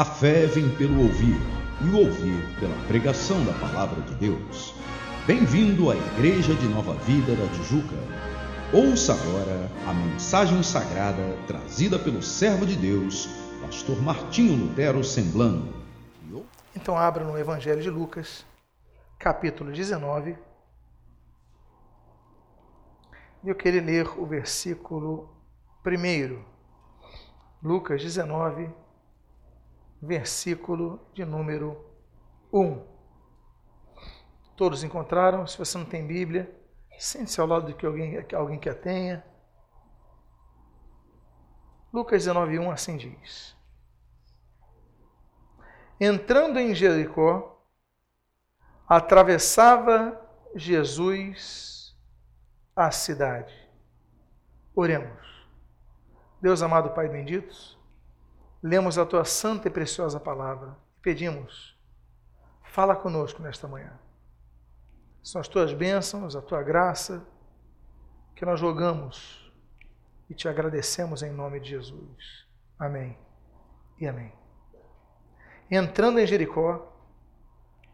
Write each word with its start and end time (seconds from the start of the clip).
A 0.00 0.04
fé 0.06 0.46
vem 0.46 0.74
pelo 0.76 0.98
ouvir, 1.02 1.36
e 1.82 1.88
o 1.90 1.98
ouvir 1.98 2.58
pela 2.58 2.74
pregação 2.86 3.44
da 3.44 3.52
palavra 3.52 4.00
de 4.00 4.14
Deus. 4.14 4.74
Bem-vindo 5.26 5.90
à 5.90 5.94
Igreja 5.94 6.54
de 6.54 6.66
Nova 6.68 6.94
Vida 7.04 7.36
da 7.36 7.46
Tijuca. 7.48 7.96
Ouça 8.72 9.12
agora 9.12 9.70
a 9.86 9.92
mensagem 9.92 10.62
sagrada 10.62 11.36
trazida 11.46 11.98
pelo 11.98 12.22
servo 12.22 12.64
de 12.64 12.76
Deus, 12.76 13.28
pastor 13.60 14.00
Martinho 14.00 14.68
Lutero 14.68 15.04
Semblano. 15.04 15.70
Então 16.74 16.96
abra 16.96 17.22
no 17.22 17.38
Evangelho 17.38 17.82
de 17.82 17.90
Lucas, 17.90 18.46
capítulo 19.18 19.70
19. 19.70 20.34
E 23.44 23.50
eu 23.50 23.54
queria 23.54 23.82
ler 23.82 24.18
o 24.18 24.24
versículo 24.24 25.28
1. 25.84 26.42
Lucas 27.62 28.02
19, 28.02 28.70
versículo 30.00 31.00
de 31.12 31.24
número 31.24 31.84
1. 32.52 32.84
Todos 34.56 34.84
encontraram? 34.84 35.46
Se 35.46 35.58
você 35.58 35.78
não 35.78 35.84
tem 35.84 36.06
Bíblia, 36.06 36.54
sente-se 36.98 37.40
ao 37.40 37.46
lado 37.46 37.66
de 37.66 37.74
que 37.74 37.86
alguém, 37.86 38.22
que 38.24 38.34
alguém 38.34 38.58
que 38.58 38.68
a 38.68 38.74
tenha. 38.74 39.24
Lucas 41.92 42.24
19, 42.24 42.58
1 42.58 42.70
assim 42.70 42.96
diz. 42.96 43.56
Entrando 45.98 46.58
em 46.58 46.74
Jericó, 46.74 47.64
atravessava 48.88 50.20
Jesus 50.54 51.96
a 52.74 52.90
cidade. 52.90 53.54
Oremos. 54.74 55.46
Deus 56.40 56.62
amado 56.62 56.90
Pai 56.90 57.08
bendito, 57.08 57.79
lemos 58.62 58.98
a 58.98 59.06
tua 59.06 59.24
santa 59.24 59.68
e 59.68 59.70
preciosa 59.70 60.20
palavra 60.20 60.76
e 60.98 61.00
pedimos, 61.00 61.78
fala 62.64 62.94
conosco 62.94 63.42
nesta 63.42 63.66
manhã. 63.66 63.98
São 65.22 65.40
as 65.40 65.48
tuas 65.48 65.72
bênçãos, 65.72 66.34
a 66.34 66.42
tua 66.42 66.62
graça, 66.62 67.26
que 68.34 68.44
nós 68.44 68.60
rogamos 68.60 69.52
e 70.28 70.34
te 70.34 70.48
agradecemos 70.48 71.22
em 71.22 71.30
nome 71.30 71.60
de 71.60 71.70
Jesus. 71.70 72.46
Amém 72.78 73.18
e 73.98 74.06
amém. 74.06 74.32
Entrando 75.70 76.18
em 76.18 76.26
Jericó, 76.26 76.90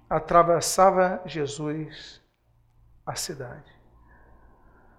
atravessava 0.09 1.21
Jesus 1.27 2.23
a 3.05 3.15
cidade. 3.15 3.75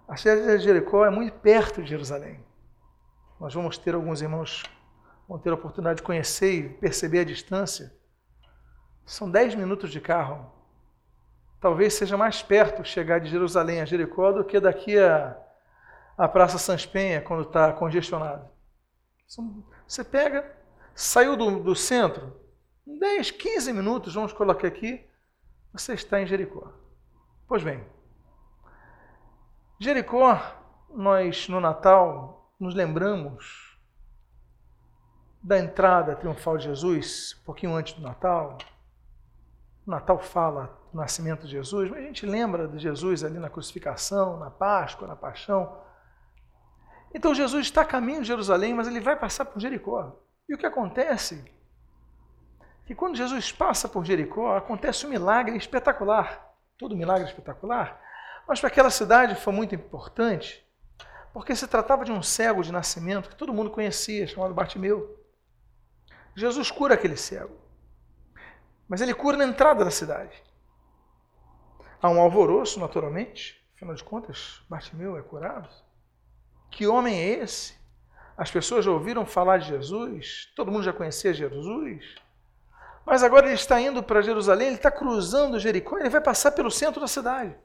A 0.07 0.15
cidade 0.15 0.57
de 0.57 0.63
Jericó 0.63 1.05
é 1.05 1.09
muito 1.09 1.37
perto 1.39 1.81
de 1.81 1.89
Jerusalém. 1.89 2.43
Nós 3.39 3.53
vamos 3.53 3.77
ter 3.77 3.93
alguns 3.93 4.21
irmãos 4.21 4.63
vão 5.28 5.38
ter 5.38 5.50
a 5.50 5.56
oportunidade 5.56 5.97
de 5.97 6.03
conhecer 6.03 6.53
e 6.53 6.70
perceber 6.70 7.20
a 7.20 7.25
distância. 7.25 7.94
São 9.06 9.30
dez 9.30 9.53
minutos 9.56 9.92
de 9.92 10.00
carro. 10.00 10.52
Talvez 11.59 11.94
seja 11.94 12.16
mais 12.16 12.42
perto 12.42 12.83
chegar 12.86 13.20
de 13.20 13.30
Jerusalém 13.30 13.81
a 13.81 13.86
Jericó 13.86 14.31
do 14.31 14.44
que 14.45 14.59
daqui 14.59 14.98
a, 14.98 15.38
a 16.17 16.28
Praça 16.28 16.58
Sans 16.58 16.86
Penha, 16.86 17.22
quando 17.22 17.44
está 17.44 17.73
congestionado. 17.73 18.48
Você 19.86 20.03
pega, 20.03 20.55
saiu 20.94 21.36
do, 21.36 21.59
do 21.61 21.75
centro, 21.75 22.39
10, 22.86 23.31
15 23.31 23.73
minutos, 23.73 24.14
vamos 24.14 24.31
colocar 24.31 24.67
aqui, 24.67 25.05
você 25.73 25.94
está 25.94 26.22
em 26.22 26.28
Jericó. 26.28 26.72
Pois 27.48 27.64
bem, 27.64 27.83
Jericó, 29.80 30.39
nós 30.89 31.50
no 31.50 31.59
Natal 31.59 32.53
nos 32.59 32.73
lembramos 32.73 33.66
da 35.47 35.57
entrada 35.57 36.13
triunfal 36.13 36.57
de 36.57 36.65
Jesus, 36.65 37.37
um 37.41 37.45
pouquinho 37.45 37.73
antes 37.73 37.93
do 37.93 38.01
Natal. 38.01 38.57
O 39.85 39.89
Natal 39.89 40.19
fala 40.19 40.77
do 40.91 40.97
nascimento 40.97 41.45
de 41.45 41.53
Jesus, 41.53 41.89
mas 41.89 41.99
a 41.99 42.01
gente 42.01 42.25
lembra 42.25 42.67
de 42.67 42.77
Jesus 42.77 43.23
ali 43.23 43.39
na 43.39 43.49
crucificação, 43.49 44.37
na 44.37 44.51
Páscoa, 44.51 45.07
na 45.07 45.15
paixão. 45.15 45.73
Então 47.15 47.33
Jesus 47.33 47.67
está 47.67 47.83
a 47.83 47.86
caminho 47.86 48.23
de 48.23 48.27
Jerusalém, 48.27 48.73
mas 48.73 48.89
ele 48.89 48.99
vai 48.99 49.15
passar 49.15 49.45
por 49.45 49.57
Jericó. 49.57 50.19
E 50.49 50.53
o 50.53 50.57
que 50.57 50.65
acontece? 50.65 51.49
Que 52.86 52.93
quando 52.93 53.15
Jesus 53.15 53.49
passa 53.49 53.87
por 53.87 54.03
Jericó, 54.03 54.57
acontece 54.57 55.05
um 55.05 55.09
milagre 55.09 55.55
espetacular. 55.55 56.45
Todo 56.77 56.93
milagre 56.93 57.25
espetacular. 57.25 58.02
Mas 58.45 58.59
para 58.59 58.67
aquela 58.67 58.89
cidade 58.89 59.33
foi 59.36 59.53
muito 59.53 59.73
importante 59.73 60.61
porque 61.31 61.55
se 61.55 61.67
tratava 61.67 62.03
de 62.03 62.11
um 62.11 62.21
cego 62.21 62.61
de 62.63 62.71
nascimento 62.71 63.30
que 63.30 63.36
todo 63.36 63.53
mundo 63.53 63.69
conhecia, 63.69 64.27
chamado 64.27 64.53
Bartimeu. 64.53 65.17
Jesus 66.37 66.70
cura 66.70 66.93
aquele 66.93 67.17
cego. 67.17 67.58
Mas 68.87 69.02
ele 69.02 69.11
cura 69.11 69.36
na 69.36 69.43
entrada 69.43 69.83
da 69.83 69.89
cidade. 69.89 70.43
Há 71.99 72.11
um 72.11 72.21
alvoroço, 72.21 72.80
naturalmente. 72.80 73.59
Afinal 73.75 73.95
de 73.95 74.03
contas, 74.03 74.61
Bartimeu 74.70 75.17
é 75.17 75.23
curado. 75.23 75.67
Que 76.70 76.86
homem 76.86 77.17
é 77.20 77.39
esse? 77.39 77.75
As 78.37 78.52
pessoas 78.52 78.86
já 78.86 78.92
ouviram 78.92 79.25
falar 79.25 79.58
de 79.58 79.67
Jesus, 79.67 80.52
todo 80.55 80.71
mundo 80.71 80.83
já 80.83 80.93
conhecia 80.93 81.33
Jesus. 81.33 82.05
Mas 83.04 83.23
agora 83.23 83.48
ele 83.48 83.55
está 83.55 83.81
indo 83.81 84.04
para 84.04 84.21
Jerusalém, 84.21 84.67
ele 84.67 84.75
está 84.75 84.92
cruzando 84.92 85.59
Jericó, 85.59 85.98
ele 85.98 86.09
vai 86.09 86.21
passar 86.21 86.52
pelo 86.52 86.69
centro 86.69 87.02
da 87.02 87.08
cidade. 87.08 87.55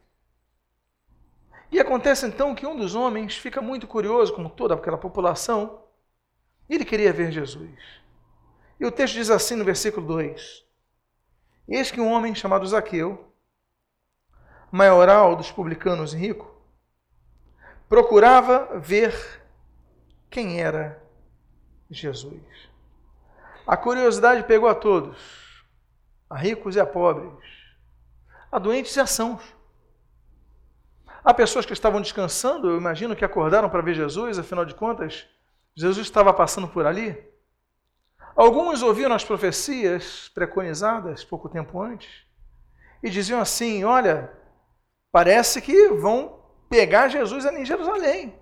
E 1.70 1.78
acontece 1.78 2.24
então 2.26 2.54
que 2.54 2.66
um 2.66 2.76
dos 2.76 2.94
homens 2.94 3.36
fica 3.36 3.60
muito 3.60 3.86
curioso, 3.86 4.32
como 4.32 4.48
toda 4.48 4.74
aquela 4.74 4.96
população, 4.96 5.82
e 6.70 6.74
ele 6.74 6.86
queria 6.86 7.12
ver 7.12 7.30
Jesus. 7.30 8.01
E 8.82 8.84
o 8.84 8.90
texto 8.90 9.14
diz 9.14 9.30
assim 9.30 9.54
no 9.54 9.64
versículo 9.64 10.04
2: 10.08 10.66
Eis 11.68 11.92
que 11.92 12.00
um 12.00 12.10
homem 12.10 12.34
chamado 12.34 12.66
Zaqueu, 12.66 13.32
maioral 14.72 15.36
dos 15.36 15.52
publicanos 15.52 16.12
e 16.12 16.16
rico, 16.16 16.52
procurava 17.88 18.80
ver 18.80 19.14
quem 20.28 20.60
era 20.60 21.00
Jesus. 21.88 22.42
A 23.64 23.76
curiosidade 23.76 24.42
pegou 24.42 24.68
a 24.68 24.74
todos, 24.74 25.64
a 26.28 26.36
ricos 26.36 26.74
e 26.74 26.80
a 26.80 26.84
pobres, 26.84 27.48
a 28.50 28.58
doentes 28.58 28.96
e 28.96 29.00
a 29.00 29.06
sãos. 29.06 29.44
Há 31.22 31.32
pessoas 31.32 31.64
que 31.64 31.72
estavam 31.72 32.00
descansando, 32.00 32.68
eu 32.68 32.76
imagino 32.76 33.14
que 33.14 33.24
acordaram 33.24 33.70
para 33.70 33.80
ver 33.80 33.94
Jesus, 33.94 34.40
afinal 34.40 34.64
de 34.64 34.74
contas, 34.74 35.24
Jesus 35.72 36.04
estava 36.04 36.34
passando 36.34 36.66
por 36.66 36.84
ali. 36.84 37.31
Alguns 38.34 38.82
ouviram 38.82 39.14
as 39.14 39.24
profecias 39.24 40.30
preconizadas 40.34 41.24
pouco 41.24 41.48
tempo 41.48 41.80
antes 41.80 42.24
e 43.02 43.10
diziam 43.10 43.40
assim: 43.40 43.84
Olha, 43.84 44.32
parece 45.10 45.60
que 45.60 45.88
vão 45.88 46.40
pegar 46.68 47.08
Jesus 47.08 47.44
em 47.44 47.64
Jerusalém. 47.64 48.34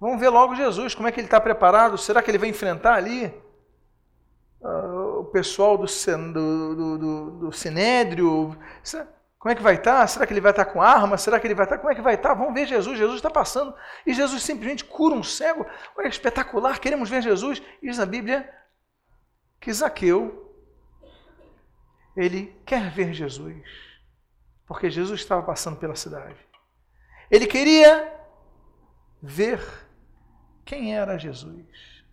Vamos 0.00 0.18
ver 0.18 0.30
logo 0.30 0.56
Jesus, 0.56 0.94
como 0.94 1.06
é 1.06 1.12
que 1.12 1.20
ele 1.20 1.26
está 1.26 1.40
preparado? 1.40 1.96
Será 1.96 2.22
que 2.22 2.30
ele 2.30 2.38
vai 2.38 2.48
enfrentar 2.48 2.94
ali 2.94 3.32
uh, 4.60 5.20
o 5.20 5.24
pessoal 5.26 5.76
do, 5.76 5.86
do, 5.86 6.98
do, 6.98 7.30
do, 7.38 7.52
Sinédrio? 7.52 8.56
Como 9.38 9.52
é 9.52 9.54
que 9.54 9.62
vai 9.62 9.74
estar? 9.74 10.04
Será 10.08 10.26
que 10.26 10.32
ele 10.32 10.40
vai 10.40 10.50
estar 10.50 10.64
com 10.64 10.82
arma? 10.82 11.16
Será 11.16 11.38
que 11.38 11.46
ele 11.46 11.54
vai 11.54 11.66
estar? 11.66 11.78
Como 11.78 11.92
é 11.92 11.94
que 11.94 12.00
vai 12.00 12.14
estar? 12.14 12.34
Vamos 12.34 12.54
ver 12.54 12.66
Jesus. 12.66 12.98
Jesus 12.98 13.16
está 13.16 13.30
passando 13.30 13.74
e 14.04 14.12
Jesus 14.12 14.42
simplesmente 14.42 14.84
cura 14.84 15.14
um 15.14 15.22
cego. 15.22 15.64
Olha, 15.96 16.08
espetacular. 16.08 16.80
Queremos 16.80 17.08
ver 17.08 17.22
Jesus. 17.22 17.62
E 17.80 17.88
diz 17.88 18.00
a 18.00 18.06
Bíblia 18.06 18.48
que 19.62 19.72
Zaqueu, 19.72 20.52
ele 22.16 22.52
quer 22.66 22.90
ver 22.90 23.14
Jesus, 23.14 23.64
porque 24.66 24.90
Jesus 24.90 25.20
estava 25.20 25.40
passando 25.40 25.76
pela 25.76 25.94
cidade. 25.94 26.36
Ele 27.30 27.46
queria 27.46 28.12
ver 29.22 29.60
quem 30.64 30.96
era 30.96 31.16
Jesus. 31.16 32.04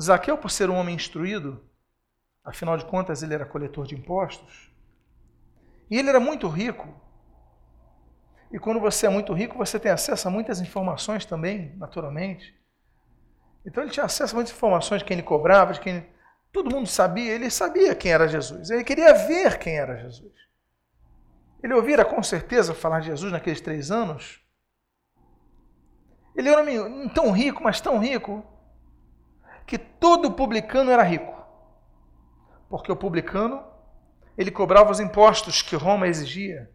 Zaqueu, 0.00 0.38
por 0.38 0.50
ser 0.50 0.70
um 0.70 0.76
homem 0.76 0.96
instruído, 0.96 1.62
afinal 2.42 2.78
de 2.78 2.86
contas 2.86 3.22
ele 3.22 3.34
era 3.34 3.44
coletor 3.44 3.86
de 3.86 3.94
impostos, 3.94 4.72
e 5.90 5.98
ele 5.98 6.08
era 6.08 6.18
muito 6.18 6.48
rico. 6.48 6.88
E 8.50 8.58
quando 8.58 8.80
você 8.80 9.06
é 9.06 9.10
muito 9.10 9.34
rico, 9.34 9.58
você 9.58 9.78
tem 9.78 9.92
acesso 9.92 10.26
a 10.26 10.30
muitas 10.30 10.62
informações 10.62 11.26
também, 11.26 11.76
naturalmente. 11.76 12.58
Então 13.66 13.82
ele 13.82 13.92
tinha 13.92 14.06
acesso 14.06 14.34
a 14.34 14.36
muitas 14.36 14.54
informações 14.54 15.00
de 15.00 15.04
quem 15.04 15.18
ele 15.18 15.26
cobrava, 15.26 15.74
de 15.74 15.80
quem 15.80 16.17
todo 16.52 16.70
mundo 16.70 16.86
sabia. 16.86 17.32
Ele 17.32 17.50
sabia 17.50 17.94
quem 17.94 18.12
era 18.12 18.28
Jesus. 18.28 18.70
Ele 18.70 18.84
queria 18.84 19.12
ver 19.14 19.58
quem 19.58 19.78
era 19.78 19.96
Jesus. 19.96 20.32
Ele 21.62 21.74
ouvira 21.74 22.04
com 22.04 22.22
certeza 22.22 22.74
falar 22.74 23.00
de 23.00 23.06
Jesus 23.06 23.32
naqueles 23.32 23.60
três 23.60 23.90
anos. 23.90 24.40
Ele 26.36 26.48
era 26.48 26.58
um 26.58 26.62
homem 26.62 27.08
tão 27.08 27.32
rico, 27.32 27.62
mas 27.62 27.80
tão 27.80 27.98
rico, 27.98 28.46
que 29.66 29.76
todo 29.76 30.32
publicano 30.32 30.90
era 30.90 31.02
rico. 31.02 31.36
Porque 32.68 32.92
o 32.92 32.96
publicano 32.96 33.66
ele 34.36 34.52
cobrava 34.52 34.92
os 34.92 35.00
impostos 35.00 35.62
que 35.62 35.74
Roma 35.74 36.06
exigia. 36.06 36.70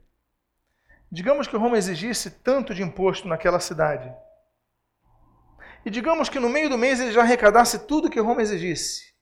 Digamos 1.10 1.48
que 1.48 1.56
Roma 1.56 1.78
exigisse 1.78 2.30
tanto 2.30 2.74
de 2.74 2.84
imposto 2.84 3.26
naquela 3.26 3.60
cidade. 3.60 4.14
E 5.86 5.90
digamos 5.90 6.28
que 6.28 6.40
no 6.40 6.50
meio 6.50 6.70
do 6.70 6.78
mês 6.78 7.00
ele 7.00 7.14
já 7.14 7.22
arrecadasse 7.22 7.88
tudo 7.88 8.10
que 8.10 8.20
Roma 8.20 8.42
exigisse. 8.42 9.13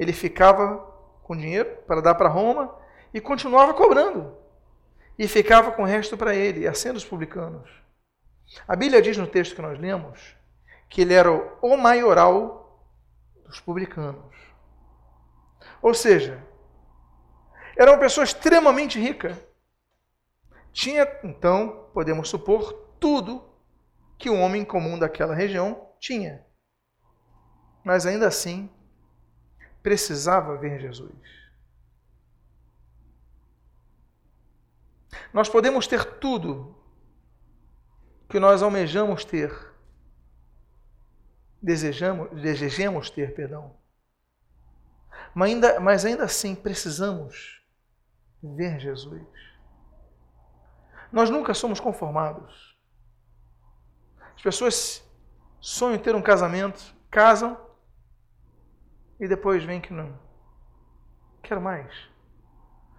Ele 0.00 0.14
ficava 0.14 0.78
com 1.22 1.36
dinheiro 1.36 1.76
para 1.86 2.00
dar 2.00 2.14
para 2.14 2.26
Roma 2.26 2.74
e 3.12 3.20
continuava 3.20 3.74
cobrando. 3.74 4.34
E 5.18 5.28
ficava 5.28 5.72
com 5.72 5.82
o 5.82 5.86
resto 5.86 6.16
para 6.16 6.34
ele, 6.34 6.66
assim 6.66 6.90
os 6.90 7.04
publicanos. 7.04 7.70
A 8.66 8.74
Bíblia 8.74 9.02
diz 9.02 9.18
no 9.18 9.26
texto 9.26 9.54
que 9.54 9.60
nós 9.60 9.78
lemos 9.78 10.34
que 10.88 11.02
ele 11.02 11.12
era 11.12 11.30
o 11.30 11.76
maioral 11.76 12.82
dos 13.44 13.60
publicanos. 13.60 14.34
Ou 15.82 15.92
seja, 15.92 16.42
era 17.76 17.92
uma 17.92 18.00
pessoa 18.00 18.24
extremamente 18.24 18.98
rica. 18.98 19.38
Tinha, 20.72 21.06
então, 21.22 21.90
podemos 21.92 22.30
supor, 22.30 22.72
tudo 22.98 23.44
que 24.16 24.30
o 24.30 24.38
homem 24.38 24.64
comum 24.64 24.98
daquela 24.98 25.34
região 25.34 25.90
tinha. 26.00 26.42
Mas 27.84 28.06
ainda 28.06 28.26
assim, 28.26 28.70
precisava 29.82 30.56
ver 30.56 30.80
Jesus. 30.80 31.40
Nós 35.32 35.48
podemos 35.48 35.86
ter 35.86 36.04
tudo 36.18 36.76
que 38.28 38.38
nós 38.38 38.62
almejamos 38.62 39.24
ter, 39.24 39.52
desejamos, 41.60 42.30
desejemos 42.40 43.10
ter, 43.10 43.34
perdão. 43.34 43.76
Mas 45.34 45.50
ainda, 45.50 45.80
mas 45.80 46.04
ainda 46.04 46.24
assim 46.24 46.54
precisamos 46.54 47.62
ver 48.42 48.80
Jesus. 48.80 49.22
Nós 51.12 51.28
nunca 51.28 51.54
somos 51.54 51.80
conformados. 51.80 52.76
As 54.34 54.42
pessoas 54.42 55.04
sonham 55.60 55.98
ter 55.98 56.14
um 56.14 56.22
casamento, 56.22 56.94
casam 57.10 57.69
e 59.20 59.28
depois 59.28 59.62
vem 59.62 59.80
que 59.80 59.92
não. 59.92 60.18
Quero 61.42 61.60
mais. 61.60 61.94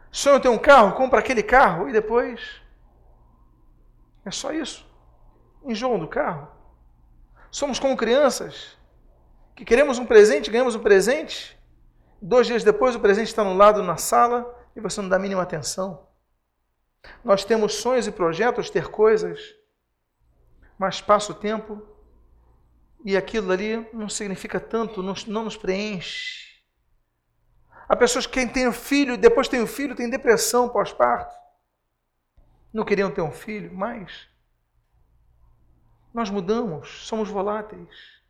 Sonham 0.10 0.40
ter 0.40 0.50
um 0.50 0.58
carro, 0.58 0.96
compra 0.96 1.20
aquele 1.20 1.44
carro 1.44 1.90
e 1.90 1.92
depois 1.92 2.62
é 4.24 4.32
só 4.32 4.54
isso 4.54 4.90
enjoam 5.64 6.00
do 6.00 6.08
carro. 6.08 6.48
Somos 7.50 7.80
como 7.80 7.98
crianças 7.98 8.78
que 9.56 9.66
queremos 9.66 10.00
um 10.00 10.06
presente, 10.06 10.50
ganhamos 10.50 10.76
um 10.76 10.82
presente, 10.82 11.58
dois 12.22 12.48
dias 12.48 12.64
depois 12.64 12.96
o 12.96 13.00
presente 13.00 13.28
está 13.28 13.44
no 13.44 13.54
lado 13.54 13.84
na 13.84 13.98
sala 13.98 14.58
e 14.76 14.80
você 14.80 15.02
não 15.02 15.10
dá 15.10 15.18
a 15.18 15.20
mínima 15.20 15.42
atenção. 15.42 16.08
Nós 17.24 17.44
temos 17.44 17.76
sonhos 17.76 18.08
e 18.08 18.12
projetos, 18.12 18.70
ter 18.70 18.88
coisas, 18.88 19.56
mas 20.78 21.02
passa 21.02 21.32
o 21.32 21.36
tempo 21.36 21.82
e 23.04 23.18
aquilo 23.18 23.52
ali 23.52 23.88
não 23.94 24.08
significa 24.08 24.60
tanto, 24.60 25.02
não, 25.02 25.14
não 25.28 25.46
nos 25.46 25.58
preenche. 25.58 26.52
Há 27.88 27.96
pessoas 27.96 28.26
que 28.26 28.48
tem 28.48 28.68
um 28.68 28.74
filho, 28.74 29.18
depois 29.18 29.48
tem 29.48 29.62
um 29.62 29.68
filho, 29.68 29.96
tem 29.96 30.10
depressão 30.10 30.70
pós-parto. 30.70 31.36
Não 32.74 32.86
queriam 32.86 33.12
ter 33.12 33.22
um 33.22 33.32
filho, 33.32 33.74
mas 33.74 34.28
nós 36.14 36.30
mudamos, 36.30 37.06
somos 37.06 37.30
voláteis. 37.30 38.22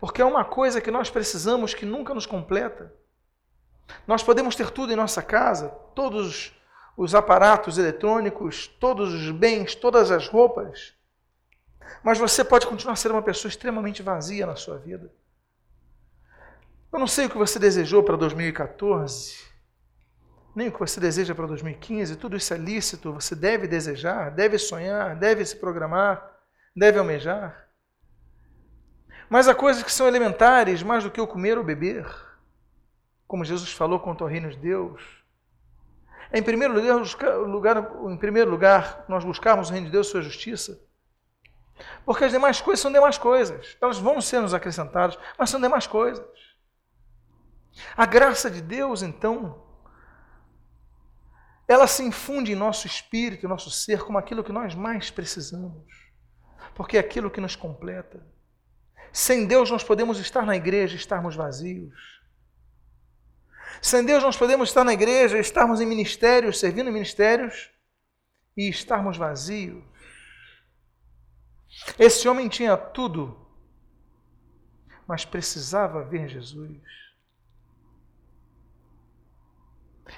Porque 0.00 0.20
é 0.20 0.24
uma 0.24 0.44
coisa 0.44 0.80
que 0.80 0.90
nós 0.90 1.10
precisamos 1.10 1.74
que 1.74 1.86
nunca 1.86 2.14
nos 2.14 2.26
completa. 2.26 2.92
Nós 4.06 4.22
podemos 4.22 4.56
ter 4.56 4.70
tudo 4.70 4.92
em 4.92 4.96
nossa 4.96 5.22
casa, 5.22 5.68
todos 5.94 6.54
os 6.96 7.14
aparatos 7.14 7.78
eletrônicos, 7.78 8.66
todos 8.66 9.12
os 9.12 9.30
bens, 9.30 9.74
todas 9.74 10.10
as 10.10 10.28
roupas. 10.28 10.94
Mas 12.02 12.18
você 12.18 12.44
pode 12.44 12.66
continuar 12.66 12.96
ser 12.96 13.10
uma 13.10 13.22
pessoa 13.22 13.48
extremamente 13.48 14.02
vazia 14.02 14.46
na 14.46 14.56
sua 14.56 14.78
vida. 14.78 15.10
Eu 16.92 16.98
não 16.98 17.06
sei 17.06 17.26
o 17.26 17.30
que 17.30 17.38
você 17.38 17.58
desejou 17.58 18.02
para 18.02 18.16
2014, 18.16 19.36
nem 20.54 20.68
o 20.68 20.72
que 20.72 20.78
você 20.78 21.00
deseja 21.00 21.34
para 21.34 21.46
2015, 21.46 22.16
tudo 22.16 22.36
isso 22.36 22.54
é 22.54 22.56
lícito, 22.56 23.12
você 23.12 23.34
deve 23.34 23.66
desejar, 23.66 24.30
deve 24.30 24.58
sonhar, 24.58 25.16
deve 25.16 25.44
se 25.44 25.56
programar 25.56 26.34
deve 26.74 26.98
almejar. 26.98 27.68
Mas 29.28 29.48
há 29.48 29.54
coisas 29.54 29.82
que 29.82 29.92
são 29.92 30.06
elementares 30.06 30.82
mais 30.82 31.04
do 31.04 31.10
que 31.10 31.20
o 31.20 31.26
comer 31.26 31.56
ou 31.56 31.64
beber, 31.64 32.06
como 33.26 33.44
Jesus 33.44 33.72
falou 33.72 34.00
quanto 34.00 34.24
ao 34.24 34.30
reino 34.30 34.50
de 34.50 34.58
Deus. 34.58 35.02
Em 36.32 36.42
primeiro 36.42 36.74
lugar, 37.46 37.92
em 38.10 38.16
primeiro 38.16 38.50
lugar, 38.50 39.04
nós 39.08 39.24
buscarmos 39.24 39.70
o 39.70 39.72
reino 39.72 39.86
de 39.86 39.92
Deus 39.92 40.08
sua 40.08 40.22
justiça. 40.22 40.83
Porque 42.04 42.24
as 42.24 42.32
demais 42.32 42.60
coisas 42.60 42.80
são 42.80 42.92
demais 42.92 43.18
coisas. 43.18 43.76
Elas 43.80 43.98
vão 43.98 44.20
ser 44.20 44.40
nos 44.40 44.54
acrescentadas, 44.54 45.18
mas 45.38 45.50
são 45.50 45.60
demais 45.60 45.86
coisas. 45.86 46.24
A 47.96 48.06
graça 48.06 48.50
de 48.50 48.60
Deus, 48.60 49.02
então, 49.02 49.62
ela 51.66 51.86
se 51.86 52.02
infunde 52.02 52.52
em 52.52 52.56
nosso 52.56 52.86
espírito, 52.86 53.44
em 53.44 53.48
nosso 53.48 53.70
ser, 53.70 54.04
como 54.04 54.18
aquilo 54.18 54.44
que 54.44 54.52
nós 54.52 54.74
mais 54.74 55.10
precisamos 55.10 56.04
porque 56.74 56.96
é 56.96 57.00
aquilo 57.00 57.30
que 57.30 57.40
nos 57.40 57.56
completa. 57.56 58.26
Sem 59.12 59.46
Deus 59.46 59.70
nós 59.70 59.84
podemos 59.84 60.18
estar 60.18 60.44
na 60.44 60.56
igreja 60.56 60.94
e 60.94 60.98
estarmos 60.98 61.36
vazios. 61.36 62.20
Sem 63.80 64.04
Deus 64.04 64.22
nós 64.22 64.36
podemos 64.36 64.68
estar 64.68 64.84
na 64.84 64.92
igreja, 64.92 65.38
estarmos 65.38 65.80
em 65.80 65.86
ministérios, 65.86 66.58
servindo 66.58 66.90
em 66.90 66.92
ministérios 66.92 67.70
e 68.56 68.68
estarmos 68.68 69.16
vazios. 69.16 69.84
Esse 71.98 72.28
homem 72.28 72.48
tinha 72.48 72.76
tudo, 72.76 73.46
mas 75.06 75.24
precisava 75.24 76.02
ver 76.02 76.28
Jesus. 76.28 76.82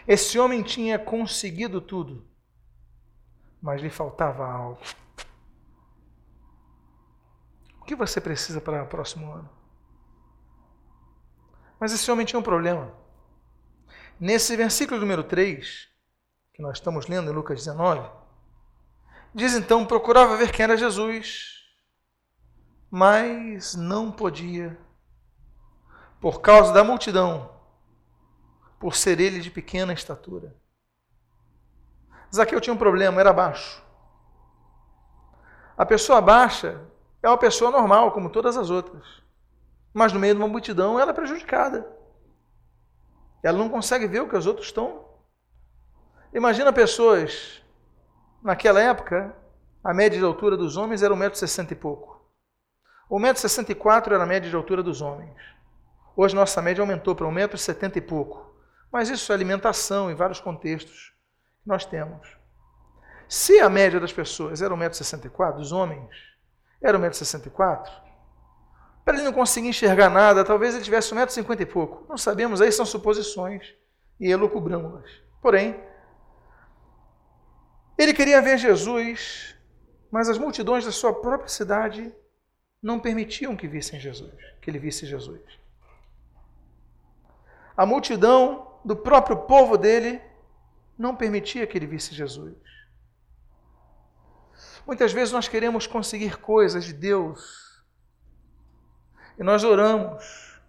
Esse 0.06 0.38
homem 0.38 0.62
tinha 0.62 0.98
conseguido 0.98 1.80
tudo, 1.80 2.26
mas 3.60 3.80
lhe 3.80 3.90
faltava 3.90 4.46
algo 4.46 4.80
que 7.86 7.94
você 7.94 8.20
precisa 8.20 8.60
para 8.60 8.82
o 8.82 8.88
próximo 8.88 9.32
ano? 9.32 9.48
Mas 11.78 11.92
esse 11.92 12.10
homem 12.10 12.26
tinha 12.26 12.40
um 12.40 12.42
problema. 12.42 12.92
Nesse 14.18 14.56
versículo 14.56 14.98
número 14.98 15.22
3, 15.22 15.88
que 16.52 16.62
nós 16.62 16.78
estamos 16.78 17.06
lendo 17.06 17.30
em 17.30 17.34
Lucas 17.34 17.64
19, 17.64 18.10
diz 19.36 19.54
então: 19.54 19.84
procurava 19.84 20.36
ver 20.36 20.50
quem 20.50 20.64
era 20.64 20.76
Jesus, 20.76 21.62
mas 22.90 23.74
não 23.74 24.10
podia, 24.10 24.76
por 26.18 26.40
causa 26.40 26.72
da 26.72 26.82
multidão, 26.82 27.50
por 28.80 28.96
ser 28.96 29.20
ele 29.20 29.40
de 29.40 29.50
pequena 29.50 29.92
estatura. 29.92 30.56
Zaqueu 32.34 32.60
tinha 32.60 32.74
um 32.74 32.78
problema, 32.78 33.20
era 33.20 33.32
baixo. 33.32 33.84
A 35.76 35.84
pessoa 35.84 36.20
baixa 36.22 36.80
é 37.22 37.28
uma 37.28 37.38
pessoa 37.38 37.70
normal, 37.70 38.12
como 38.12 38.30
todas 38.30 38.56
as 38.56 38.70
outras. 38.70 39.22
Mas 39.92 40.12
no 40.12 40.18
meio 40.18 40.34
de 40.34 40.40
uma 40.40 40.48
multidão, 40.48 40.98
ela 40.98 41.10
é 41.10 41.14
prejudicada. 41.14 41.86
Ela 43.42 43.58
não 43.58 43.68
consegue 43.68 44.06
ver 44.06 44.20
o 44.20 44.28
que 44.28 44.36
os 44.36 44.46
outros 44.46 44.66
estão. 44.66 45.04
Imagina 46.32 46.72
pessoas, 46.72 47.62
naquela 48.46 48.80
época, 48.80 49.34
a 49.82 49.92
média 49.92 50.18
de 50.18 50.24
altura 50.24 50.56
dos 50.56 50.76
homens 50.76 51.02
era 51.02 51.12
1,60m 51.12 51.72
e 51.72 51.74
pouco. 51.74 52.24
O 53.10 53.18
1,64m 53.18 54.06
era 54.06 54.22
a 54.22 54.26
média 54.26 54.48
de 54.48 54.54
altura 54.54 54.82
dos 54.82 55.02
homens. 55.02 55.36
Hoje 56.16 56.34
nossa 56.34 56.62
média 56.62 56.80
aumentou 56.80 57.14
para 57.14 57.26
1,70m 57.26 57.96
e 57.96 58.00
pouco. 58.00 58.54
Mas 58.90 59.10
isso 59.10 59.32
é 59.32 59.34
alimentação 59.34 60.10
em 60.10 60.14
vários 60.14 60.40
contextos 60.40 61.12
que 61.62 61.68
nós 61.68 61.84
temos. 61.84 62.36
Se 63.28 63.58
a 63.58 63.68
média 63.68 63.98
das 63.98 64.12
pessoas 64.12 64.62
era 64.62 64.72
1,64m, 64.72 65.56
dos 65.56 65.72
homens, 65.72 66.08
era 66.80 66.96
1,64m. 66.96 67.90
Para 69.04 69.14
ele 69.14 69.24
não 69.24 69.32
conseguir 69.32 69.68
enxergar 69.68 70.08
nada, 70.08 70.44
talvez 70.44 70.74
ele 70.74 70.84
tivesse 70.84 71.12
1,50m 71.12 71.60
e 71.60 71.66
pouco. 71.66 72.06
Não 72.08 72.16
sabemos, 72.16 72.60
aí 72.60 72.70
são 72.70 72.86
suposições 72.86 73.74
e 74.20 74.30
elucubramos-las. 74.30 75.10
Porém, 75.42 75.80
ele 77.96 78.12
queria 78.12 78.42
ver 78.42 78.58
Jesus, 78.58 79.56
mas 80.10 80.28
as 80.28 80.38
multidões 80.38 80.84
da 80.84 80.92
sua 80.92 81.12
própria 81.12 81.48
cidade 81.48 82.14
não 82.82 83.00
permitiam 83.00 83.56
que 83.56 83.66
vissem 83.66 83.98
Jesus, 83.98 84.34
que 84.60 84.70
ele 84.70 84.78
visse 84.78 85.06
Jesus. 85.06 85.40
A 87.76 87.84
multidão 87.84 88.78
do 88.84 88.96
próprio 88.96 89.36
povo 89.36 89.76
dele 89.76 90.20
não 90.98 91.14
permitia 91.14 91.66
que 91.66 91.76
ele 91.76 91.86
visse 91.86 92.14
Jesus. 92.14 92.56
Muitas 94.86 95.12
vezes 95.12 95.32
nós 95.32 95.48
queremos 95.48 95.86
conseguir 95.86 96.38
coisas 96.38 96.84
de 96.84 96.92
Deus 96.92 97.84
e 99.38 99.42
nós 99.42 99.64
oramos 99.64 100.60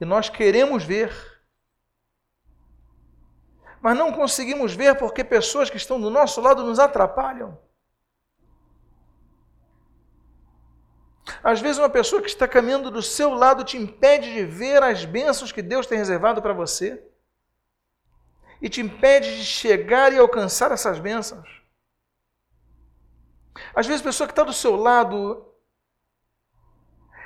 e 0.00 0.04
nós 0.04 0.28
queremos 0.28 0.84
ver, 0.84 1.12
mas 3.86 3.96
não 3.96 4.12
conseguimos 4.12 4.74
ver 4.74 4.98
porque 4.98 5.22
pessoas 5.22 5.70
que 5.70 5.76
estão 5.76 6.00
do 6.00 6.10
nosso 6.10 6.40
lado 6.40 6.64
nos 6.64 6.80
atrapalham. 6.80 7.56
Às 11.40 11.60
vezes, 11.60 11.78
uma 11.78 11.88
pessoa 11.88 12.20
que 12.20 12.26
está 12.26 12.48
caminhando 12.48 12.90
do 12.90 13.00
seu 13.00 13.32
lado 13.32 13.62
te 13.62 13.76
impede 13.76 14.34
de 14.34 14.44
ver 14.44 14.82
as 14.82 15.04
bênçãos 15.04 15.52
que 15.52 15.62
Deus 15.62 15.86
tem 15.86 15.98
reservado 15.98 16.42
para 16.42 16.52
você 16.52 17.00
e 18.60 18.68
te 18.68 18.80
impede 18.80 19.36
de 19.36 19.44
chegar 19.44 20.12
e 20.12 20.18
alcançar 20.18 20.72
essas 20.72 20.98
bênçãos. 20.98 21.62
Às 23.72 23.86
vezes, 23.86 24.00
a 24.00 24.08
pessoa 24.08 24.26
que 24.26 24.32
está 24.32 24.42
do 24.42 24.52
seu 24.52 24.74
lado 24.74 25.46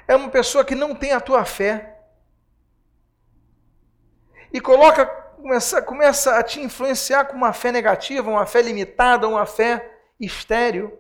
é 0.07 0.14
uma 0.14 0.29
pessoa 0.29 0.62
que 0.62 0.75
não 0.75 0.95
tem 0.95 1.12
a 1.12 1.23
tua 1.23 1.43
fé 1.47 1.99
e 4.52 4.61
coloca, 4.61 5.20
começa, 5.40 5.82
começa 5.82 6.37
a 6.37 6.42
te 6.42 6.61
influenciar 6.61 7.25
com 7.25 7.37
uma 7.37 7.52
fé 7.52 7.73
negativa, 7.73 8.30
uma 8.30 8.47
fé 8.47 8.62
limitada, 8.62 9.28
uma 9.28 9.47
fé 9.47 9.99
estéril, 10.18 10.97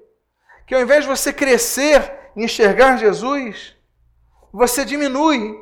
que 0.66 0.74
ao 0.74 0.80
invés 0.80 1.04
de 1.04 1.10
você 1.10 1.32
crescer 1.32 2.32
e 2.36 2.44
enxergar 2.44 2.96
Jesus, 2.96 3.76
você 4.52 4.84
diminui, 4.84 5.56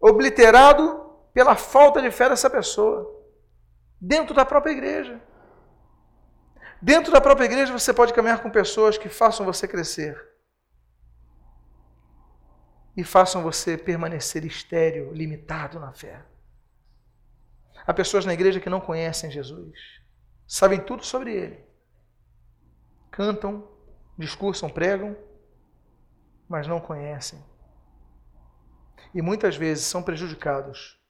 obliterado 0.00 1.02
pela 1.32 1.56
falta 1.56 2.00
de 2.02 2.10
fé 2.10 2.28
dessa 2.28 2.50
pessoa, 2.50 3.10
dentro 4.00 4.34
da 4.34 4.44
própria 4.44 4.72
igreja. 4.72 5.20
Dentro 6.80 7.10
da 7.12 7.20
própria 7.20 7.46
igreja 7.46 7.72
você 7.72 7.92
pode 7.92 8.12
caminhar 8.12 8.42
com 8.42 8.50
pessoas 8.50 8.98
que 8.98 9.08
façam 9.08 9.46
você 9.46 9.66
crescer 9.66 10.20
e 12.96 13.02
façam 13.02 13.42
você 13.42 13.76
permanecer 13.76 14.44
estéril, 14.44 15.12
limitado 15.12 15.80
na 15.80 15.92
fé. 15.92 16.22
Há 17.86 17.92
pessoas 17.92 18.24
na 18.24 18.32
igreja 18.32 18.60
que 18.60 18.70
não 18.70 18.80
conhecem 18.80 19.30
Jesus, 19.30 19.78
sabem 20.46 20.80
tudo 20.80 21.04
sobre 21.04 21.34
ele, 21.34 21.64
cantam, 23.10 23.68
discursam, 24.18 24.70
pregam, 24.70 25.16
mas 26.48 26.66
não 26.66 26.80
conhecem. 26.80 27.42
E 29.14 29.20
muitas 29.20 29.56
vezes 29.56 29.84
são 29.84 30.02
prejudicados 30.02 31.00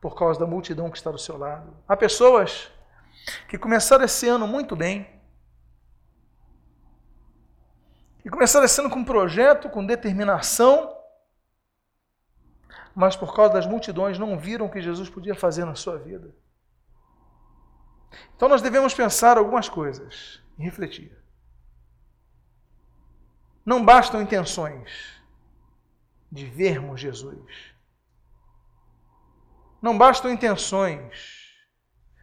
por 0.00 0.16
causa 0.16 0.40
da 0.40 0.46
multidão 0.46 0.90
que 0.90 0.96
está 0.96 1.10
do 1.10 1.18
seu 1.18 1.36
lado. 1.36 1.76
Há 1.86 1.96
pessoas 1.96 2.70
que 3.48 3.58
começaram 3.58 4.04
esse 4.04 4.28
ano 4.28 4.46
muito 4.46 4.74
bem, 4.74 5.16
e 8.26 8.28
começaram 8.28 8.64
esse 8.64 8.80
ano 8.80 8.90
com 8.90 8.98
um 8.98 9.04
projeto, 9.04 9.70
com 9.70 9.86
determinação, 9.86 10.95
mas 12.96 13.14
por 13.14 13.34
causa 13.34 13.52
das 13.52 13.66
multidões 13.66 14.18
não 14.18 14.38
viram 14.38 14.64
o 14.64 14.70
que 14.70 14.80
Jesus 14.80 15.10
podia 15.10 15.34
fazer 15.34 15.66
na 15.66 15.74
sua 15.74 15.98
vida. 15.98 16.34
Então 18.34 18.48
nós 18.48 18.62
devemos 18.62 18.94
pensar 18.94 19.36
algumas 19.36 19.68
coisas 19.68 20.42
e 20.58 20.62
refletir. 20.62 21.14
Não 23.66 23.84
bastam 23.84 24.22
intenções 24.22 25.20
de 26.32 26.46
vermos 26.46 26.98
Jesus. 26.98 27.74
Não 29.82 29.98
bastam 29.98 30.32
intenções 30.32 31.54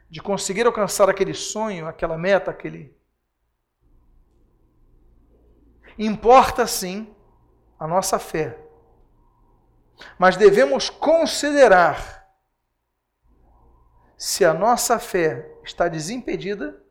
de 0.10 0.24
conseguir 0.24 0.66
alcançar 0.66 1.08
aquele 1.08 1.36
sonho, 1.36 1.88
aquela 1.88 2.18
meta, 2.18 2.50
aquele. 2.50 2.98
Importa 6.00 6.66
sim 6.66 7.16
a 7.78 7.86
nossa 7.86 8.18
fé 8.18 8.64
mas 10.18 10.38
devemos 10.38 10.90
considerar 10.90 12.28
se 14.18 14.46
a 14.46 14.54
nossa 14.54 15.00
fé 15.00 15.54
está 15.64 15.88
desimpedida 15.88 16.82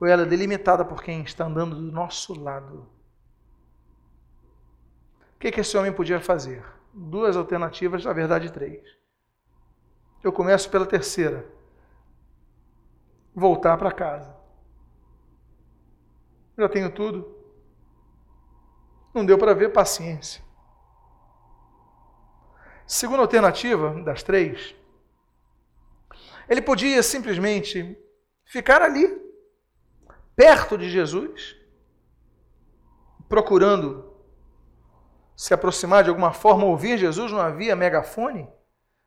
ou 0.00 0.06
ela 0.06 0.22
é 0.22 0.26
delimitada 0.26 0.84
por 0.84 1.02
quem 1.02 1.22
está 1.22 1.44
andando 1.44 1.76
do 1.76 1.92
nosso 1.92 2.34
lado. 2.34 2.88
O 5.34 5.38
que, 5.38 5.52
que 5.52 5.60
esse 5.60 5.76
homem 5.76 5.92
podia 5.92 6.20
fazer? 6.20 6.64
Duas 6.92 7.36
alternativas, 7.36 8.04
na 8.04 8.12
verdade, 8.12 8.50
três. 8.52 8.82
Eu 10.22 10.32
começo 10.32 10.70
pela 10.70 10.86
terceira: 10.86 11.46
voltar 13.34 13.76
para 13.76 13.92
casa. 13.92 14.34
Já 16.56 16.68
tenho 16.68 16.90
tudo. 16.90 17.34
Não 19.12 19.24
deu 19.24 19.36
para 19.36 19.54
ver 19.54 19.72
paciência. 19.72 20.42
Segunda 22.86 23.22
alternativa 23.22 23.90
das 24.02 24.22
três, 24.22 24.74
ele 26.48 26.60
podia 26.60 27.02
simplesmente 27.02 27.96
ficar 28.44 28.82
ali, 28.82 29.20
perto 30.36 30.76
de 30.76 30.90
Jesus, 30.90 31.56
procurando 33.28 34.12
se 35.36 35.52
aproximar 35.52 36.04
de 36.04 36.10
alguma 36.10 36.32
forma, 36.32 36.64
ouvir 36.64 36.98
Jesus, 36.98 37.32
não 37.32 37.40
havia 37.40 37.74
megafone, 37.74 38.48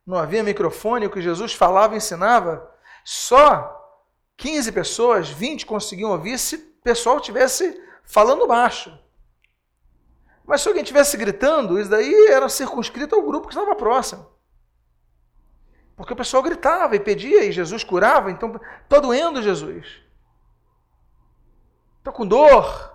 não 0.05 0.17
havia 0.17 0.43
microfone, 0.43 1.05
o 1.05 1.09
que 1.09 1.21
Jesus 1.21 1.53
falava 1.53 1.93
e 1.93 1.97
ensinava, 1.97 2.69
só 3.05 3.73
15 4.37 4.71
pessoas, 4.71 5.29
20 5.29 5.65
conseguiam 5.65 6.11
ouvir 6.11 6.37
se 6.37 6.55
o 6.55 6.81
pessoal 6.83 7.17
estivesse 7.17 7.81
falando 8.03 8.47
baixo. 8.47 8.97
Mas 10.47 10.61
se 10.61 10.69
alguém 10.69 10.81
estivesse 10.81 11.17
gritando, 11.17 11.77
isso 11.77 11.89
daí 11.89 12.27
era 12.29 12.47
circunscrito 12.47 13.13
ao 13.13 13.21
grupo 13.21 13.49
que 13.49 13.53
estava 13.53 13.75
próximo. 13.75 14.25
Porque 15.93 16.13
o 16.13 16.15
pessoal 16.15 16.41
gritava 16.41 16.95
e 16.95 16.99
pedia 17.01 17.43
e 17.43 17.51
Jesus 17.51 17.83
curava, 17.83 18.31
então 18.31 18.59
está 18.83 18.99
doendo 18.99 19.43
Jesus. 19.43 20.01
Estou 21.97 22.13
com 22.13 22.25
dor 22.25 22.93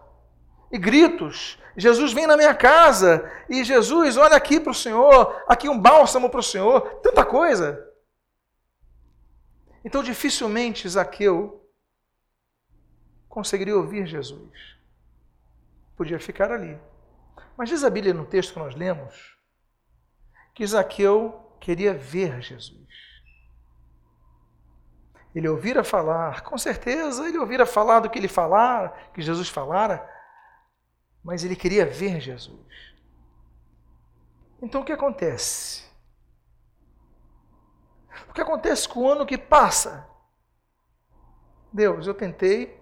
e 0.70 0.78
gritos. 0.78 1.58
Jesus 1.76 2.14
vem 2.14 2.26
na 2.26 2.38
minha 2.38 2.54
casa 2.54 3.30
e 3.50 3.62
Jesus, 3.62 4.16
olha 4.16 4.36
aqui 4.36 4.58
para 4.58 4.72
o 4.72 4.74
Senhor, 4.74 5.42
aqui 5.46 5.68
um 5.68 5.78
bálsamo 5.78 6.30
para 6.30 6.40
o 6.40 6.42
Senhor, 6.42 6.80
tanta 7.02 7.24
coisa. 7.24 7.86
Então 9.84 10.02
dificilmente 10.02 10.88
Zaqueu 10.88 11.68
conseguiria 13.28 13.76
ouvir 13.76 14.06
Jesus. 14.06 14.76
Podia 15.96 16.18
ficar 16.18 16.50
ali. 16.50 16.78
Mas 17.62 17.68
diz 17.68 17.84
a 17.84 17.90
Bíblia 17.90 18.12
no 18.12 18.26
texto 18.26 18.54
que 18.54 18.58
nós 18.58 18.74
lemos 18.74 19.38
que 20.52 20.66
Zaqueu 20.66 21.56
queria 21.60 21.94
ver 21.94 22.42
Jesus. 22.42 22.88
Ele 25.32 25.46
ouvira 25.46 25.84
falar, 25.84 26.42
com 26.42 26.58
certeza 26.58 27.28
ele 27.28 27.38
ouvira 27.38 27.64
falar 27.64 28.00
do 28.00 28.10
que 28.10 28.18
ele 28.18 28.26
falara, 28.26 28.88
que 29.14 29.22
Jesus 29.22 29.48
falara, 29.48 30.04
mas 31.22 31.44
ele 31.44 31.54
queria 31.54 31.86
ver 31.86 32.20
Jesus. 32.20 32.66
Então 34.60 34.80
o 34.80 34.84
que 34.84 34.90
acontece? 34.90 35.88
O 38.28 38.32
que 38.32 38.40
acontece 38.40 38.88
com 38.88 39.02
o 39.02 39.08
ano 39.08 39.24
que 39.24 39.38
passa? 39.38 40.10
Deus, 41.72 42.08
eu 42.08 42.14
tentei, 42.14 42.76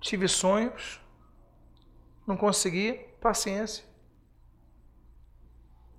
tive 0.00 0.28
sonhos, 0.28 1.00
não 2.26 2.36
consegui, 2.36 3.05
Paciência. 3.26 3.84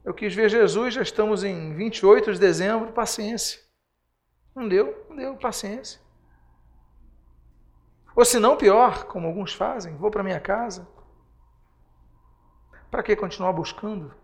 Eu 0.02 0.14
quis 0.14 0.34
ver 0.34 0.48
Jesus, 0.48 0.94
já 0.94 1.02
estamos 1.02 1.44
em 1.44 1.76
28 1.76 2.32
de 2.32 2.40
dezembro, 2.40 2.94
paciência. 2.94 3.60
Não 4.56 4.66
deu, 4.66 5.06
não 5.10 5.16
deu, 5.18 5.36
paciência. 5.36 6.00
Ou 8.16 8.24
se 8.24 8.40
não, 8.40 8.56
pior, 8.56 9.04
como 9.08 9.28
alguns 9.28 9.54
fazem, 9.54 9.98
vou 9.98 10.10
para 10.10 10.24
minha 10.24 10.40
casa. 10.40 10.88
Para 12.90 13.04
que 13.04 13.14
continuar 13.14 13.52
buscando? 13.52 14.16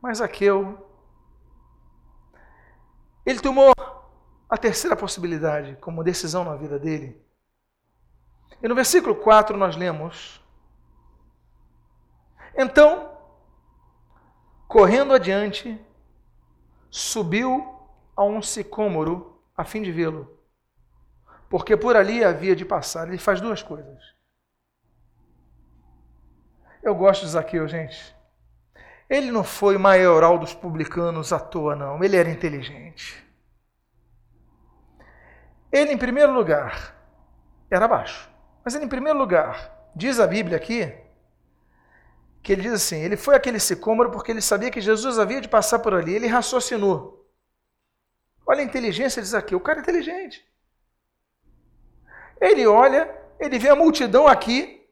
Mas 0.00 0.20
Aqueu, 0.20 0.88
ele 3.26 3.40
tomou 3.40 3.72
a 4.48 4.56
terceira 4.56 4.94
possibilidade 4.94 5.74
como 5.80 6.04
decisão 6.04 6.44
na 6.44 6.54
vida 6.54 6.78
dele. 6.78 7.20
E 8.62 8.68
no 8.68 8.74
versículo 8.76 9.16
4 9.16 9.56
nós 9.56 9.74
lemos: 9.74 10.45
então, 12.56 13.18
correndo 14.66 15.14
adiante, 15.14 15.78
subiu 16.90 17.74
a 18.16 18.24
um 18.24 18.40
sicômoro 18.40 19.40
a 19.56 19.64
fim 19.64 19.82
de 19.82 19.92
vê-lo, 19.92 20.38
porque 21.48 21.76
por 21.76 21.96
ali 21.96 22.24
havia 22.24 22.56
de 22.56 22.64
passar. 22.64 23.08
Ele 23.08 23.18
faz 23.18 23.40
duas 23.40 23.62
coisas. 23.62 24.14
Eu 26.82 26.94
gosto 26.94 27.22
de 27.22 27.30
Zaqueu, 27.30 27.66
gente. 27.66 28.14
Ele 29.08 29.30
não 29.30 29.44
foi 29.44 29.78
maioral 29.78 30.38
dos 30.38 30.54
publicanos 30.54 31.32
à 31.32 31.38
toa, 31.38 31.76
não. 31.76 32.02
Ele 32.02 32.16
era 32.16 32.30
inteligente. 32.30 33.24
Ele, 35.70 35.92
em 35.92 35.98
primeiro 35.98 36.32
lugar, 36.32 36.94
era 37.70 37.86
baixo. 37.86 38.30
Mas 38.64 38.74
ele, 38.74 38.84
em 38.84 38.88
primeiro 38.88 39.18
lugar, 39.18 39.90
diz 39.94 40.18
a 40.18 40.26
Bíblia 40.26 40.56
aqui, 40.56 40.92
que 42.46 42.52
ele 42.52 42.62
diz 42.62 42.74
assim: 42.74 43.00
ele 43.00 43.16
foi 43.16 43.34
aquele 43.34 43.58
sicômoro 43.58 44.08
porque 44.12 44.30
ele 44.30 44.40
sabia 44.40 44.70
que 44.70 44.80
Jesus 44.80 45.18
havia 45.18 45.40
de 45.40 45.48
passar 45.48 45.80
por 45.80 45.92
ali. 45.92 46.14
Ele 46.14 46.28
raciocinou. 46.28 47.26
Olha 48.46 48.60
a 48.60 48.64
inteligência 48.64 49.20
diz 49.20 49.34
aqui: 49.34 49.56
o 49.56 49.60
cara 49.60 49.80
é 49.80 49.82
inteligente. 49.82 50.46
Ele 52.40 52.64
olha, 52.64 53.12
ele 53.40 53.58
vê 53.58 53.68
a 53.68 53.74
multidão 53.74 54.28
aqui, 54.28 54.88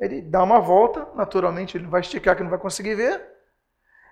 Ele 0.00 0.20
dá 0.20 0.42
uma 0.42 0.58
volta, 0.58 1.08
naturalmente 1.14 1.76
ele 1.76 1.86
vai 1.86 2.00
esticar 2.00 2.36
que 2.36 2.42
não 2.42 2.50
vai 2.50 2.58
conseguir 2.58 2.96
ver. 2.96 3.24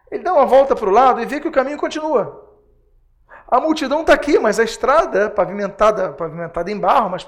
Ele 0.09 0.23
dá 0.23 0.33
uma 0.33 0.47
volta 0.47 0.77
para 0.77 0.89
o 0.89 0.93
lado 0.93 1.21
e 1.21 1.27
vê 1.27 1.41
que 1.41 1.49
o 1.49 1.53
caminho 1.53 1.79
continua. 1.79 2.49
A 3.49 3.59
multidão 3.59 4.03
está 4.03 4.15
aqui, 4.15 4.39
mas 4.39 4.61
a 4.61 4.63
estrada 4.63 5.29
pavimentada, 5.29 6.13
pavimentada 6.13 6.71
em 6.71 6.79
barro, 6.79 7.11
mas 7.11 7.27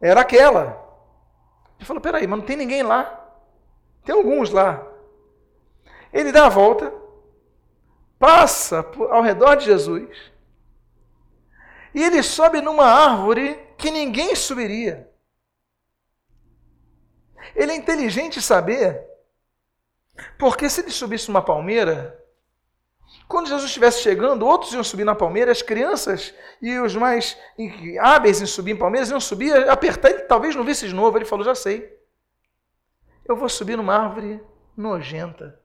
era 0.00 0.20
aquela. 0.20 0.80
Ele 1.78 1.84
falou: 1.84 2.00
peraí, 2.00 2.28
mas 2.28 2.38
não 2.38 2.46
tem 2.46 2.56
ninguém 2.56 2.84
lá. 2.84 3.21
Tem 4.04 4.14
alguns 4.14 4.50
lá. 4.50 4.86
Ele 6.12 6.32
dá 6.32 6.46
a 6.46 6.50
volta, 6.50 6.92
passa 8.18 8.86
ao 9.10 9.22
redor 9.22 9.56
de 9.56 9.64
Jesus, 9.64 10.32
e 11.94 12.02
ele 12.02 12.22
sobe 12.22 12.60
numa 12.60 12.84
árvore 12.84 13.58
que 13.76 13.90
ninguém 13.90 14.34
subiria. 14.34 15.10
Ele 17.54 17.72
é 17.72 17.76
inteligente 17.76 18.40
saber, 18.40 19.04
porque 20.38 20.68
se 20.68 20.80
ele 20.80 20.90
subisse 20.90 21.28
numa 21.28 21.42
palmeira, 21.42 22.18
quando 23.28 23.48
Jesus 23.48 23.68
estivesse 23.68 24.02
chegando, 24.02 24.46
outros 24.46 24.72
iam 24.72 24.84
subir 24.84 25.04
na 25.04 25.14
palmeira, 25.14 25.50
as 25.50 25.62
crianças 25.62 26.34
e 26.60 26.78
os 26.78 26.94
mais 26.94 27.36
hábeis 28.00 28.40
em 28.40 28.46
subir 28.46 28.72
em 28.72 28.78
palmeiras 28.78 29.10
iam 29.10 29.20
subir, 29.20 29.68
apertar, 29.68 30.10
ele 30.10 30.22
talvez 30.22 30.54
não 30.54 30.64
visse 30.64 30.86
de 30.86 30.94
novo. 30.94 31.16
Ele 31.16 31.24
falou: 31.24 31.44
Já 31.44 31.54
sei, 31.54 31.98
eu 33.32 33.36
vou 33.36 33.48
subir 33.48 33.76
numa 33.76 33.96
árvore 33.96 34.42
nojenta. 34.76 35.60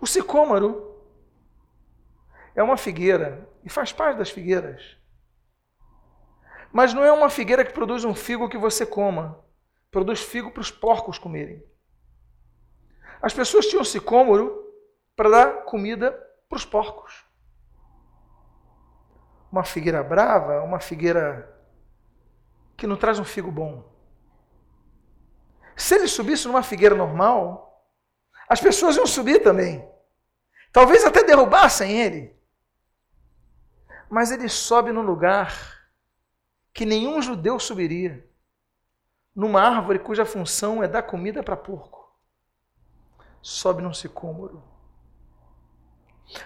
O 0.00 0.06
sicômoro 0.06 1.02
é 2.54 2.62
uma 2.62 2.76
figueira 2.76 3.48
e 3.64 3.70
faz 3.70 3.92
parte 3.92 4.18
das 4.18 4.30
figueiras. 4.30 4.96
Mas 6.72 6.92
não 6.92 7.04
é 7.04 7.12
uma 7.12 7.30
figueira 7.30 7.64
que 7.64 7.72
produz 7.72 8.04
um 8.04 8.14
figo 8.14 8.48
que 8.48 8.58
você 8.58 8.84
coma, 8.84 9.42
produz 9.90 10.20
figo 10.20 10.50
para 10.50 10.60
os 10.60 10.70
porcos 10.70 11.18
comerem. 11.18 11.64
As 13.22 13.32
pessoas 13.32 13.66
tinham 13.66 13.84
sicômoro 13.84 14.64
para 15.16 15.30
dar 15.30 15.64
comida 15.64 16.12
para 16.48 16.56
os 16.56 16.64
porcos. 16.64 17.24
Uma 19.50 19.64
figueira 19.64 20.02
brava, 20.02 20.62
uma 20.62 20.78
figueira 20.78 21.56
que 22.76 22.86
não 22.86 22.96
traz 22.96 23.18
um 23.18 23.24
figo 23.24 23.50
bom. 23.50 23.87
Se 25.78 25.94
ele 25.94 26.08
subisse 26.08 26.48
numa 26.48 26.62
figueira 26.62 26.96
normal, 26.96 27.88
as 28.48 28.60
pessoas 28.60 28.96
iam 28.96 29.06
subir 29.06 29.44
também. 29.44 29.88
Talvez 30.72 31.04
até 31.04 31.22
derrubassem 31.22 32.00
ele. 32.00 32.36
Mas 34.10 34.32
ele 34.32 34.48
sobe 34.48 34.90
num 34.90 35.02
lugar 35.02 35.88
que 36.74 36.84
nenhum 36.84 37.22
judeu 37.22 37.60
subiria 37.60 38.28
numa 39.32 39.62
árvore 39.62 40.00
cuja 40.00 40.26
função 40.26 40.82
é 40.82 40.88
dar 40.88 41.04
comida 41.04 41.44
para 41.44 41.56
porco. 41.56 42.12
Sobe 43.40 43.80
num 43.80 43.94
sicômoro. 43.94 44.60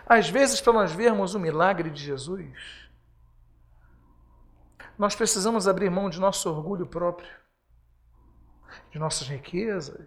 Às 0.06 0.28
vezes, 0.28 0.60
para 0.60 0.74
nós 0.74 0.92
vermos 0.92 1.34
o 1.34 1.40
milagre 1.40 1.88
de 1.88 2.04
Jesus, 2.04 2.90
nós 4.98 5.16
precisamos 5.16 5.66
abrir 5.66 5.90
mão 5.90 6.10
de 6.10 6.20
nosso 6.20 6.50
orgulho 6.50 6.86
próprio, 6.86 7.41
de 8.90 8.98
nossas 8.98 9.28
riquezas, 9.28 10.06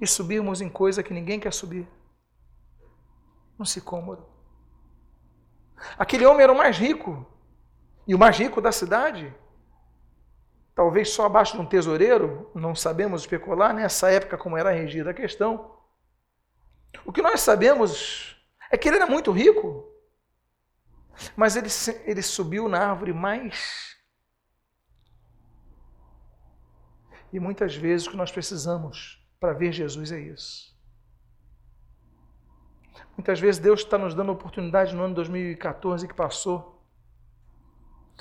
e 0.00 0.06
subirmos 0.06 0.60
em 0.60 0.68
coisa 0.68 1.02
que 1.02 1.14
ninguém 1.14 1.38
quer 1.38 1.52
subir 1.52 1.88
um 3.58 3.64
sicômoro. 3.64 4.26
Aquele 5.98 6.26
homem 6.26 6.42
era 6.42 6.52
o 6.52 6.56
mais 6.56 6.76
rico, 6.76 7.26
e 8.06 8.14
o 8.14 8.18
mais 8.18 8.36
rico 8.36 8.60
da 8.60 8.72
cidade. 8.72 9.32
Talvez 10.74 11.10
só 11.10 11.26
abaixo 11.26 11.54
de 11.54 11.60
um 11.60 11.66
tesoureiro, 11.66 12.50
não 12.54 12.74
sabemos 12.74 13.22
especular 13.22 13.74
nessa 13.74 14.10
época 14.10 14.38
como 14.38 14.56
era 14.56 14.70
regida 14.70 15.10
a 15.10 15.14
questão. 15.14 15.76
O 17.04 17.12
que 17.12 17.22
nós 17.22 17.40
sabemos 17.40 18.36
é 18.70 18.76
que 18.76 18.88
ele 18.88 18.96
era 18.96 19.06
muito 19.06 19.30
rico, 19.30 19.88
mas 21.36 21.56
ele, 21.56 21.68
ele 22.04 22.22
subiu 22.22 22.68
na 22.68 22.90
árvore 22.90 23.12
mais. 23.12 23.91
E 27.32 27.40
muitas 27.40 27.74
vezes 27.74 28.06
o 28.06 28.10
que 28.10 28.16
nós 28.16 28.30
precisamos 28.30 29.24
para 29.40 29.52
ver 29.52 29.72
Jesus 29.72 30.12
é 30.12 30.20
isso. 30.20 30.72
Muitas 33.16 33.40
vezes 33.40 33.60
Deus 33.60 33.80
está 33.80 33.98
nos 33.98 34.14
dando 34.14 34.32
oportunidade 34.32 34.94
no 34.94 35.02
ano 35.02 35.14
2014 35.14 36.06
que 36.06 36.14
passou 36.14 36.82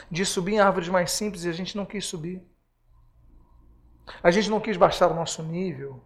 de 0.10 0.26
subir 0.26 0.54
em 0.54 0.60
árvores 0.60 0.90
mais 0.90 1.12
simples 1.12 1.44
e 1.44 1.50
a 1.50 1.54
gente 1.54 1.76
não 1.76 1.86
quis 1.86 2.06
subir. 2.06 2.42
A 4.24 4.32
gente 4.32 4.50
não 4.50 4.60
quis 4.60 4.78
baixar 4.78 5.10
o 5.12 5.14
nosso 5.14 5.44
nível. 5.44 6.04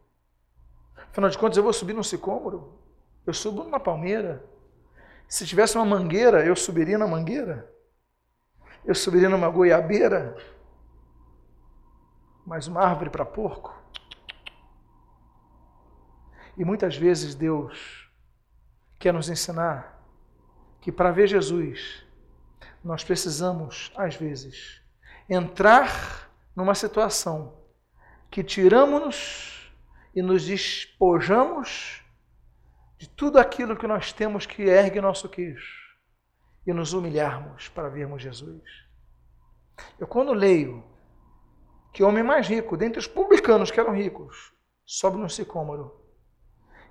Afinal 1.12 1.30
de 1.30 1.38
contas, 1.38 1.58
eu 1.58 1.64
vou 1.64 1.74
subir 1.74 1.94
num 1.94 2.04
sicômoro? 2.04 2.80
Eu 3.26 3.34
subo 3.34 3.64
numa 3.64 3.80
palmeira. 3.80 4.46
Se 5.28 5.46
tivesse 5.46 5.78
uma 5.78 5.86
mangueira, 5.86 6.46
eu 6.46 6.56
subiria 6.56 6.98
na 6.98 7.08
mangueira. 7.08 7.72
Eu 8.84 8.94
subiria 8.94 9.30
numa 9.30 9.50
goiabeira. 9.50 10.36
Mas 12.46 12.68
uma 12.68 12.82
árvore 12.82 13.10
para 13.10 13.26
porco. 13.26 13.74
E 16.58 16.64
muitas 16.64 16.96
vezes 16.96 17.36
Deus 17.36 18.10
quer 19.00 19.14
nos 19.14 19.30
ensinar 19.30 20.02
que 20.80 20.92
para 20.92 21.12
ver 21.12 21.28
Jesus, 21.28 22.06
nós 22.84 23.04
precisamos, 23.04 23.92
às 23.96 24.16
vezes, 24.16 24.82
entrar 25.28 26.30
numa 26.56 26.76
situação 26.76 27.58
que 28.30 28.44
tiramos-nos 28.44 29.72
e 30.16 30.22
nos 30.22 30.46
despojamos 30.46 32.04
de 32.98 33.10
tudo 33.10 33.38
aquilo 33.38 33.76
que 33.76 33.88
nós 33.88 34.14
temos 34.14 34.46
que 34.46 34.64
ergue 34.64 35.02
nosso 35.02 35.28
queixo 35.28 35.86
e 36.66 36.74
nos 36.74 36.94
humilharmos 36.94 37.68
para 37.70 37.90
vermos 37.90 38.22
Jesus. 38.22 38.64
Eu, 40.00 40.08
quando 40.08 40.32
leio 40.34 40.84
que 41.96 42.04
homem 42.04 42.22
mais 42.22 42.46
rico, 42.46 42.76
dentre 42.76 43.00
os 43.00 43.08
publicanos 43.08 43.72
que 43.72 43.80
eram 43.80 43.96
ricos, 43.96 44.54
sobe 44.86 45.16
no 45.16 45.30
sicômoro, 45.30 46.06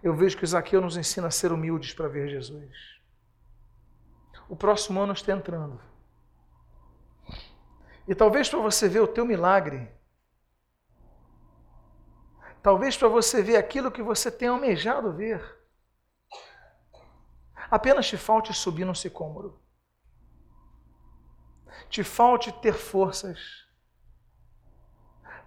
eu 0.03 0.14
vejo 0.14 0.38
que 0.38 0.47
Zaqueu 0.47 0.81
nos 0.81 0.97
ensina 0.97 1.27
a 1.27 1.31
ser 1.31 1.53
humildes 1.53 1.93
para 1.93 2.09
ver 2.09 2.27
Jesus. 2.27 2.75
O 4.49 4.57
próximo 4.57 4.99
ano 5.03 5.12
está 5.12 5.33
entrando. 5.33 5.79
E 8.09 8.14
talvez 8.14 8.49
para 8.49 8.59
você 8.61 8.88
ver 8.88 9.01
o 9.01 9.07
teu 9.07 9.27
milagre, 9.27 9.90
talvez 12.62 12.97
para 12.97 13.09
você 13.09 13.43
ver 13.43 13.57
aquilo 13.57 13.93
que 13.93 14.03
você 14.03 14.31
tem 14.31 14.49
almejado 14.49 15.12
ver, 15.12 15.45
apenas 17.71 18.09
te 18.09 18.17
falte 18.17 18.55
subir 18.55 18.87
no 18.87 18.95
sicômoro. 18.95 19.61
Te 21.90 22.03
falte 22.03 22.51
ter 22.51 22.73
forças 22.73 23.64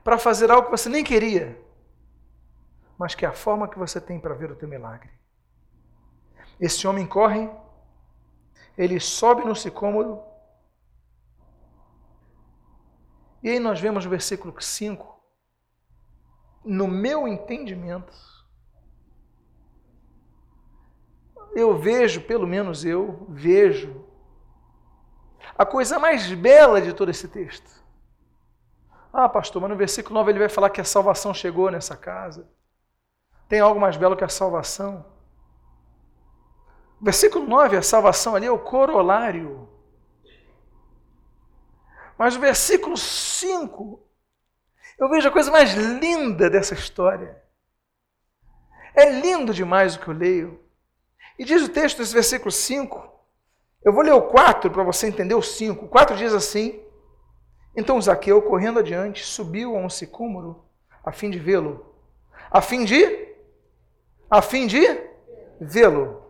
para 0.08 0.18
fazer 0.18 0.50
algo 0.50 0.68
que 0.68 0.72
você 0.72 0.88
nem 0.88 1.04
queria, 1.04 1.62
mas 2.98 3.14
que 3.14 3.26
é 3.26 3.28
a 3.28 3.34
forma 3.34 3.68
que 3.68 3.78
você 3.78 4.00
tem 4.00 4.18
para 4.18 4.34
ver 4.34 4.50
o 4.50 4.56
teu 4.56 4.66
milagre. 4.66 5.12
Esse 6.58 6.88
homem 6.88 7.06
corre 7.06 7.52
ele 8.78 9.00
sobe 9.00 9.44
no 9.44 9.56
sicômoro. 9.56 10.22
E 13.42 13.50
aí 13.50 13.60
nós 13.60 13.82
vemos 13.82 14.06
no 14.06 14.12
versículo 14.12 14.54
5, 14.58 15.20
no 16.64 16.88
meu 16.88 17.28
entendimento, 17.28 18.14
eu 21.54 21.78
vejo, 21.78 22.22
pelo 22.22 22.46
menos 22.46 22.86
eu 22.86 23.26
vejo, 23.30 24.06
a 25.58 25.66
coisa 25.66 25.98
mais 25.98 26.32
bela 26.32 26.80
de 26.80 26.94
todo 26.94 27.10
esse 27.10 27.28
texto. 27.28 27.87
Ah, 29.12 29.30
pastor, 29.30 29.62
mas 29.62 29.72
no 29.72 29.78
versículo 29.78 30.16
9 30.16 30.32
ele 30.32 30.40
vai 30.40 30.50
falar 30.50 30.70
que 30.70 30.82
a 30.82 30.86
salvação 30.86 31.34
chegou 31.34 31.72
nessa 31.72 31.96
casa. 31.96 32.48
Tem 33.48 33.60
algo 33.60 33.80
mais 33.80 33.96
belo 33.98 34.16
que 34.16 34.24
a 34.24 34.30
salvação? 34.30 35.06
Versículo 37.00 37.48
9, 37.48 37.78
a 37.78 37.82
salvação 37.82 38.36
ali 38.36 38.46
é 38.46 38.52
o 38.52 38.60
corolário. 38.60 39.70
Mas 42.18 42.36
o 42.36 42.40
versículo 42.40 42.98
5, 42.98 44.04
eu 45.00 45.10
vejo 45.10 45.28
a 45.28 45.32
coisa 45.32 45.52
mais 45.52 45.74
linda 45.74 46.50
dessa 46.50 46.74
história. 46.74 47.42
É 48.96 49.10
lindo 49.12 49.54
demais 49.54 49.96
o 49.96 50.00
que 50.00 50.08
eu 50.08 50.14
leio. 50.14 50.60
E 51.38 51.46
diz 51.46 51.62
o 51.62 51.70
texto 51.70 52.00
desse 52.00 52.14
versículo 52.14 52.52
5, 52.52 53.08
eu 53.86 53.94
vou 53.94 54.04
ler 54.04 54.14
o 54.14 54.24
4 54.24 54.72
para 54.72 54.84
você 54.84 55.08
entender 55.08 55.36
o 55.36 55.42
5. 55.42 55.86
O 55.86 55.88
4 55.88 56.18
diz 56.18 56.34
assim: 56.34 56.84
Então 57.78 58.02
Zaqueu, 58.02 58.42
correndo 58.42 58.80
adiante, 58.80 59.24
subiu 59.24 59.78
a 59.78 59.80
um 59.80 59.90
sicômoro 59.90 60.66
a 61.04 61.12
fim 61.12 61.30
de 61.30 61.38
vê-lo. 61.38 61.96
A 62.50 62.60
fim 62.60 62.84
de? 62.84 63.36
A 64.30 64.42
fim 64.42 64.66
de 64.66 64.82
vê-lo 65.62 66.28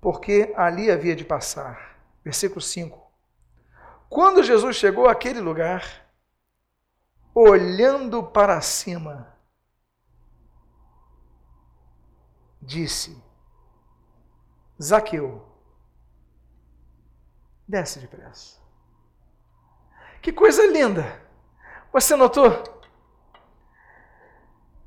porque 0.00 0.52
ali 0.56 0.90
havia 0.90 1.14
de 1.14 1.24
passar. 1.24 1.96
Versículo 2.24 2.60
5. 2.60 3.08
Quando 4.08 4.42
Jesus 4.42 4.76
chegou 4.76 5.08
àquele 5.08 5.40
lugar, 5.40 6.06
olhando 7.34 8.22
para 8.22 8.60
cima, 8.60 9.32
disse: 12.60 13.16
Zaqueu, 14.82 15.46
desce 17.66 18.00
depressa. 18.00 18.57
Que 20.20 20.32
coisa 20.32 20.66
linda! 20.66 21.20
Você 21.92 22.14
notou? 22.16 22.62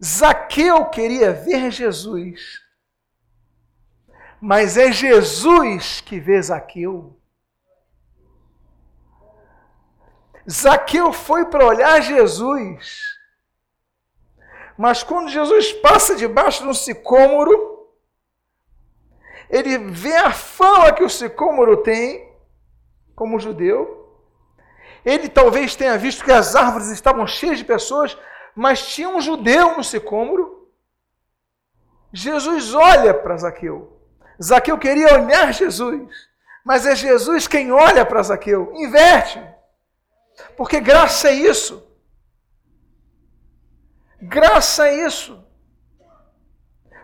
Zaqueu 0.04 0.86
queria 0.86 1.32
ver 1.32 1.72
Jesus, 1.72 2.60
mas 4.39 4.78
é 4.78 4.91
Jesus 4.91 6.02
que 6.02 6.20
vê 6.20 6.41
Zaqueu. 6.41 7.15
Zaqueu 10.50 11.13
foi 11.13 11.46
para 11.46 11.65
olhar 11.65 12.02
Jesus, 12.02 13.15
mas 14.76 15.04
quando 15.04 15.30
Jesus 15.30 15.72
passa 15.74 16.15
debaixo 16.15 16.63
de 16.63 16.70
um 16.70 16.74
sicômoro, 16.74 17.88
ele 19.50 19.78
vê 19.78 20.15
a 20.15 20.32
fama 20.32 20.94
que 20.94 21.04
o 21.04 21.10
sicômoro 21.10 21.84
tem, 21.84 22.34
como 23.15 23.39
judeu. 23.39 24.01
Ele 25.04 25.28
talvez 25.30 25.76
tenha 25.76 25.98
visto 25.98 26.24
que 26.24 26.32
as 26.32 26.56
árvores 26.56 26.90
estavam 26.90 27.26
cheias 27.26 27.58
de 27.58 27.66
pessoas, 27.66 28.18
mas 28.56 28.86
tinha 28.88 29.10
um 29.10 29.22
judeu 29.22 29.78
no 29.78 29.84
sicômoro. 29.84 30.70
Jesus 32.14 32.74
olha 32.74 33.14
para 33.14 33.38
Zaqueu. 33.38 34.00
Zaqueu 34.42 34.78
queria 34.78 35.14
olhar 35.14 35.54
Jesus, 35.54 36.10
mas 36.64 36.86
é 36.86 36.96
Jesus 36.96 37.48
quem 37.48 37.72
olha 37.72 38.06
para 38.06 38.24
Zaqueu. 38.24 38.74
Inverte. 38.76 39.42
Porque 40.58 40.80
graça 40.80 41.30
é 41.30 41.34
isso. 41.34 41.88
Graça 44.22 44.88
é 44.88 45.06
isso. 45.06 45.44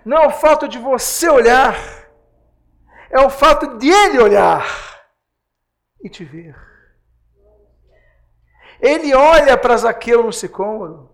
Não 0.05 0.17
é 0.17 0.27
o 0.27 0.31
fato 0.31 0.67
de 0.67 0.77
você 0.77 1.27
olhar, 1.27 1.75
é 3.09 3.19
o 3.19 3.29
fato 3.29 3.77
de 3.77 3.89
ele 3.89 4.19
olhar 4.19 4.65
e 6.01 6.09
te 6.09 6.23
ver. 6.23 6.66
Ele 8.79 9.13
olha 9.13 9.57
para 9.57 9.77
Zaqueu 9.77 10.23
no 10.23 10.33
sicômoro. 10.33 11.11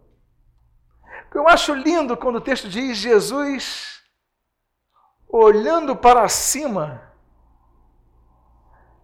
Eu 1.33 1.47
acho 1.47 1.73
lindo 1.73 2.15
quando 2.15 2.35
o 2.35 2.41
texto 2.41 2.69
diz 2.69 2.97
Jesus 2.97 4.03
olhando 5.27 5.95
para 5.95 6.27
cima. 6.29 7.11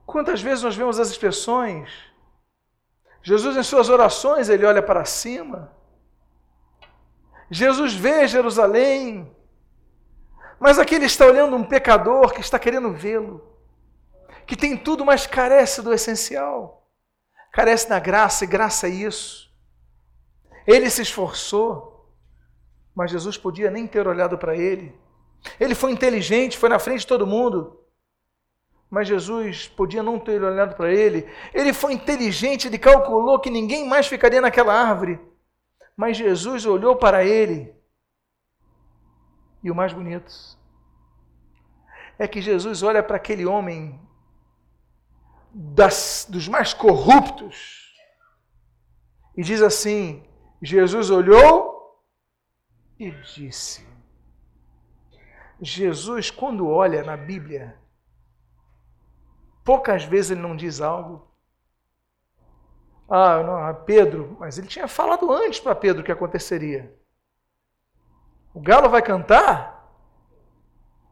Quantas 0.06 0.42
vezes 0.42 0.64
nós 0.64 0.76
vemos 0.76 1.00
as 1.00 1.10
expressões? 1.10 1.92
Jesus, 3.22 3.58
em 3.58 3.64
suas 3.64 3.90
orações, 3.90 4.48
ele 4.48 4.66
olha 4.66 4.82
para 4.82 5.06
cima. 5.06 5.76
Jesus 7.50 7.94
vê 7.94 8.28
Jerusalém, 8.28 9.36
mas 10.60 10.78
aqui 10.78 10.96
ele 10.96 11.06
está 11.06 11.26
olhando 11.26 11.56
um 11.56 11.64
pecador 11.64 12.32
que 12.32 12.42
está 12.42 12.60
querendo 12.60 12.94
vê-lo, 12.94 13.44
que 14.46 14.56
tem 14.56 14.78
tudo, 14.78 15.04
mas 15.04 15.26
carece 15.26 15.82
do 15.82 15.92
essencial, 15.92 16.79
carece 17.52 17.90
da 17.90 18.00
graça, 18.00 18.44
e 18.44 18.48
graça 18.48 18.88
é 18.88 18.92
isso. 18.92 19.50
Ele 20.66 20.90
se 20.90 21.02
esforçou, 21.02 22.14
mas 22.96 23.12
Jesus 23.12 23.38
podia 23.38 23.72
nem 23.72 23.88
ter 23.88 24.08
olhado 24.08 24.38
para 24.38 24.56
ele. 24.56 24.96
Ele 25.60 25.74
foi 25.74 25.92
inteligente, 25.92 26.58
foi 26.58 26.70
na 26.70 26.80
frente 26.80 27.02
de 27.02 27.08
todo 27.08 27.26
mundo, 27.26 27.80
mas 28.90 29.08
Jesus 29.08 29.68
podia 29.68 30.04
não 30.04 30.20
ter 30.20 30.44
olhado 30.44 30.76
para 30.76 30.92
ele. 30.92 31.28
Ele 31.54 31.74
foi 31.74 31.94
inteligente, 31.94 32.68
ele 32.68 32.78
calculou 32.78 33.40
que 33.40 33.50
ninguém 33.50 33.88
mais 33.88 34.08
ficaria 34.08 34.42
naquela 34.42 34.74
árvore. 34.74 35.20
Mas 35.96 36.18
Jesus 36.18 36.66
olhou 36.66 36.96
para 36.96 37.24
ele. 37.24 37.74
E 39.64 39.70
o 39.70 39.76
mais 39.76 39.94
bonito 39.94 40.32
é 42.18 42.28
que 42.28 42.42
Jesus 42.42 42.84
olha 42.84 43.04
para 43.04 43.18
aquele 43.18 43.46
homem 43.46 44.00
das, 45.62 46.26
dos 46.30 46.48
mais 46.48 46.74
corruptos 46.74 47.94
e 49.36 49.44
diz 49.44 49.62
assim: 49.62 50.26
Jesus 50.62 51.10
olhou 51.10 52.02
e 52.98 53.12
disse. 53.12 53.86
Jesus, 55.62 56.32
quando 56.32 56.70
olha 56.70 57.04
na 57.04 57.18
Bíblia, 57.18 57.78
poucas 59.62 60.06
vezes 60.06 60.32
ele 60.32 60.40
não 60.40 60.56
diz 60.56 60.80
algo, 60.80 61.30
ah, 63.10 63.44
não, 63.44 63.84
Pedro, 63.84 64.38
mas 64.40 64.58
ele 64.58 64.68
tinha 64.68 64.88
falado 64.88 65.30
antes 65.30 65.60
para 65.60 65.76
Pedro 65.76 66.02
o 66.02 66.06
que 66.06 66.12
aconteceria. 66.12 66.96
O 68.54 68.62
galo 68.62 68.88
vai 68.88 69.02
cantar? 69.02 69.94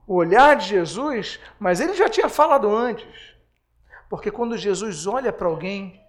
O 0.05 0.15
olhar 0.15 0.55
de 0.55 0.67
Jesus, 0.67 1.37
mas 1.59 1.81
ele 1.81 1.93
já 1.95 2.07
tinha 2.07 2.29
falado 2.29 2.73
antes. 2.73 3.36
Porque 4.09 4.31
quando 4.31 4.57
Jesus 4.57 5.05
olha 5.05 5.33
para 5.33 5.47
alguém, 5.47 6.01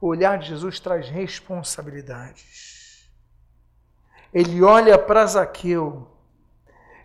o 0.00 0.08
olhar 0.08 0.38
de 0.38 0.48
Jesus 0.48 0.80
traz 0.80 1.08
responsabilidades. 1.08 3.08
Ele 4.32 4.62
olha 4.62 4.98
para 4.98 5.26
Zaqueu. 5.26 6.10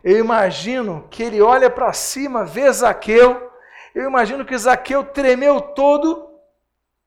Eu 0.03 0.17
imagino 0.17 1.07
que 1.09 1.21
ele 1.21 1.41
olha 1.41 1.69
para 1.69 1.93
cima, 1.93 2.43
vê 2.43 2.71
Zaqueu. 2.71 3.51
Eu 3.93 4.07
imagino 4.07 4.45
que 4.45 4.57
Zaqueu 4.57 5.03
tremeu 5.03 5.61
todo 5.61 6.27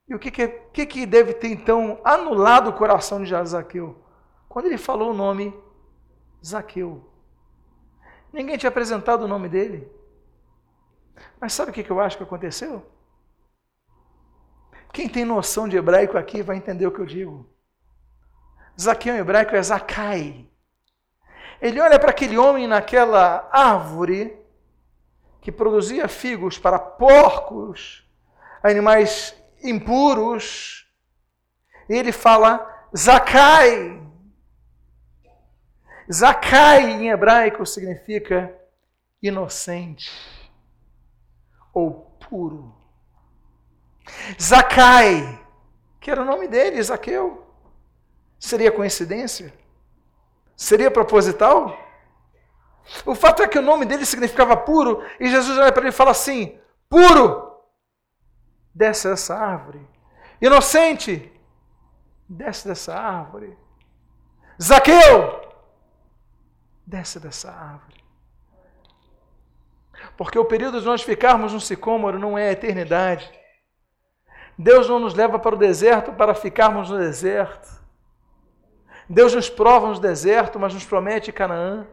e 0.09 0.15
o 0.15 0.19
que, 0.19 0.31
que, 0.31 0.87
que, 0.87 1.07
deve 1.07 1.33
ter 1.33 1.49
então 1.49 2.01
anulado 2.05 2.69
o 2.69 2.75
coração 2.75 3.23
de 3.23 3.33
Zaqueu? 3.45 3.97
Quando 4.49 4.67
ele 4.67 4.77
falou 4.77 5.11
o 5.11 5.15
nome 5.15 5.55
Zaqueu. 6.45 7.09
Ninguém 8.33 8.59
tinha 8.59 8.69
apresentado 8.69 9.23
o 9.23 9.29
nome 9.29 9.49
dele. 9.49 9.91
Mas 11.41 11.53
sabe 11.53 11.71
o 11.71 11.75
que, 11.75 11.89
eu 11.89 12.01
acho 12.01 12.17
que 12.17 12.23
aconteceu? 12.23 12.87
Quem 14.93 15.09
tem 15.09 15.25
noção 15.25 15.67
de 15.67 15.77
hebraico 15.77 16.19
aqui 16.19 16.43
vai 16.43 16.57
entender 16.57 16.87
o 16.87 16.93
que 16.93 17.01
eu 17.01 17.07
digo. 17.07 17.49
Zaqueu 18.81 19.15
em 19.15 19.19
hebraico 19.19 19.57
é 19.57 19.63
Zacai. 19.63 20.49
Ele 21.61 21.81
olha 21.81 21.99
para 21.99 22.11
aquele 22.11 22.37
homem 22.37 22.67
naquela 22.67 23.49
árvore 23.53 24.39
que 25.41 25.51
produzia 25.51 26.09
figos 26.09 26.59
para 26.59 26.79
porcos, 26.79 28.07
animais 28.63 29.35
impuros. 29.63 30.87
E 31.89 31.95
ele 31.95 32.13
fala 32.13 32.65
Zakai. 32.97 34.01
Zakai 36.13 36.91
em 36.91 37.09
hebraico 37.09 37.65
significa 37.65 38.55
inocente 39.23 40.42
ou 41.73 42.17
puro. 42.29 42.75
Zakai, 44.41 45.41
que 46.01 46.11
era 46.11 46.23
o 46.23 46.25
nome 46.25 46.49
dele, 46.49 46.83
Zaqueu. 46.83 47.47
Seria 48.39 48.73
coincidência? 48.73 49.53
Seria 50.57 50.91
proposital? 50.91 51.79
O 53.07 53.15
fato 53.15 53.43
é 53.43 53.49
que 53.49 53.59
o 53.59 53.63
nome 53.63 53.87
dele 53.87 54.05
significava 54.05 54.57
puro, 54.57 55.05
e 55.21 55.31
Jesus 55.31 55.57
olha 55.57 55.73
para 55.73 55.83
ele 55.83 55.91
e 55.91 55.93
fala 55.93 56.11
assim: 56.11 56.59
puro 56.89 57.53
desce 58.75 59.09
dessa 59.09 59.37
árvore. 59.37 59.87
Inocente, 60.41 61.33
desce 62.29 62.67
dessa 62.67 62.95
árvore. 62.95 63.57
Zaqueu, 64.61 65.41
desce 66.87 67.21
dessa 67.21 67.51
árvore. 67.51 68.02
Porque 70.17 70.39
o 70.39 70.45
período 70.45 70.81
de 70.81 70.87
nós 70.87 71.03
ficarmos 71.03 71.53
no 71.53 71.61
sicômoro 71.61 72.19
não 72.19 72.37
é 72.37 72.49
a 72.49 72.53
eternidade. 72.53 73.31
Deus 74.59 74.89
não 74.89 74.99
nos 74.99 75.15
leva 75.15 75.39
para 75.39 75.55
o 75.55 75.59
deserto 75.59 76.13
para 76.13 76.35
ficarmos 76.35 76.91
no 76.91 76.99
deserto. 76.99 77.83
Deus 79.09 79.35
nos 79.35 79.49
prova 79.49 79.89
no 79.89 79.99
deserto, 79.99 80.59
mas 80.59 80.75
nos 80.75 80.85
promete 80.85 81.33
Canaã. 81.33 81.87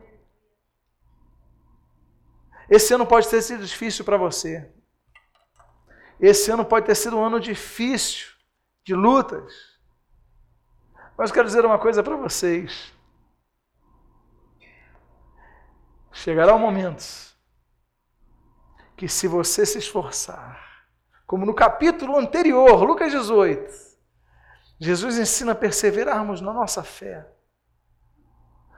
Esse 2.69 2.93
ano 2.93 3.05
pode 3.05 3.27
ter 3.27 3.41
sido 3.41 3.65
difícil 3.65 4.05
para 4.05 4.17
você. 4.17 4.69
Esse 6.19 6.51
ano 6.51 6.65
pode 6.65 6.86
ter 6.86 6.95
sido 6.95 7.17
um 7.17 7.23
ano 7.23 7.39
difícil, 7.39 8.27
de 8.84 8.93
lutas. 8.93 9.79
Mas 11.17 11.32
quero 11.32 11.47
dizer 11.47 11.65
uma 11.65 11.79
coisa 11.79 12.03
para 12.03 12.15
vocês. 12.15 12.93
Chegará 16.12 16.53
um 16.53 16.60
momento 16.60 17.29
que, 19.00 19.08
se 19.08 19.30
você 19.30 19.66
se 19.66 19.78
esforçar, 19.78 20.60
como 21.26 21.46
no 21.46 21.54
capítulo 21.54 22.18
anterior, 22.18 22.84
Lucas 22.84 23.14
18, 23.14 23.72
Jesus 24.78 25.18
ensina 25.18 25.54
a 25.54 25.56
perseverarmos 25.56 26.42
na 26.42 26.52
nossa 26.52 26.84
fé. 26.84 27.26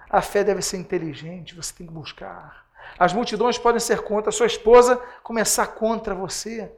A 0.08 0.22
fé 0.22 0.44
deve 0.44 0.62
ser 0.62 0.78
inteligente, 0.78 1.56
você 1.56 1.74
tem 1.74 1.88
que 1.88 1.94
buscar. 1.94 2.68
As 3.00 3.14
multidões 3.14 3.58
podem 3.58 3.80
ser 3.80 4.04
contra, 4.04 4.30
a 4.30 4.32
sua 4.32 4.46
esposa 4.46 4.98
começar 5.24 5.66
contra 5.66 6.14
você 6.14 6.72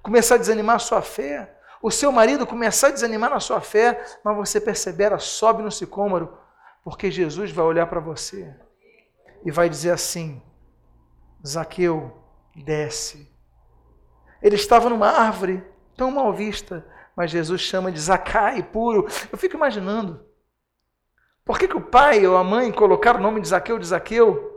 começar 0.00 0.34
a 0.36 0.38
desanimar 0.38 0.76
a 0.76 0.78
sua 0.78 1.00
fé, 1.00 1.58
o 1.82 1.90
seu 1.90 2.12
marido 2.12 2.46
começar 2.46 2.88
a 2.88 2.90
desanimar 2.90 3.30
na 3.30 3.40
sua 3.40 3.60
fé, 3.62 4.04
mas 4.22 4.36
você 4.36 4.60
persevera, 4.60 5.18
sobe 5.18 5.62
no 5.62 5.72
sicômoro, 5.72 6.38
porque 6.84 7.10
Jesus 7.10 7.50
vai 7.50 7.64
olhar 7.64 7.86
para 7.86 8.00
você 8.00 8.54
e 9.44 9.50
vai 9.50 9.66
dizer 9.66 9.92
assim: 9.92 10.42
Zaqueu, 11.44 12.23
desce. 12.54 13.32
Ele 14.42 14.56
estava 14.56 14.88
numa 14.88 15.08
árvore 15.08 15.64
tão 15.96 16.10
mal 16.10 16.32
vista, 16.32 16.86
mas 17.16 17.30
Jesus 17.30 17.60
chama 17.60 17.90
de 17.90 18.00
Zacai 18.00 18.62
puro. 18.62 19.06
Eu 19.30 19.38
fico 19.38 19.56
imaginando, 19.56 20.24
por 21.44 21.58
que, 21.58 21.68
que 21.68 21.76
o 21.76 21.80
pai 21.80 22.26
ou 22.26 22.36
a 22.36 22.44
mãe 22.44 22.72
colocaram 22.72 23.20
o 23.20 23.22
nome 23.22 23.40
de 23.40 23.48
Zaqueu 23.48 23.78
de 23.78 23.86
Zaqueu? 23.86 24.52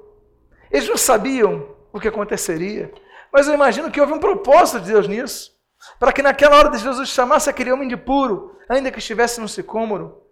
Eles 0.72 0.88
não 0.88 0.98
sabiam 0.98 1.76
o 1.92 2.00
que 2.00 2.08
aconteceria, 2.08 2.94
mas 3.32 3.48
eu 3.48 3.54
imagino 3.54 3.92
que 3.92 4.00
houve 4.00 4.14
um 4.14 4.20
propósito 4.20 4.82
de 4.82 4.92
Deus 4.92 5.08
nisso, 5.08 5.58
para 6.00 6.12
que 6.12 6.22
naquela 6.22 6.58
hora 6.58 6.70
de 6.70 6.78
Jesus 6.78 7.10
chamasse 7.10 7.50
aquele 7.50 7.72
homem 7.72 7.88
de 7.88 7.98
puro, 7.98 8.58
ainda 8.70 8.92
que 8.92 9.00
estivesse 9.00 9.40
no 9.40 9.48
sicômoro. 9.48 10.24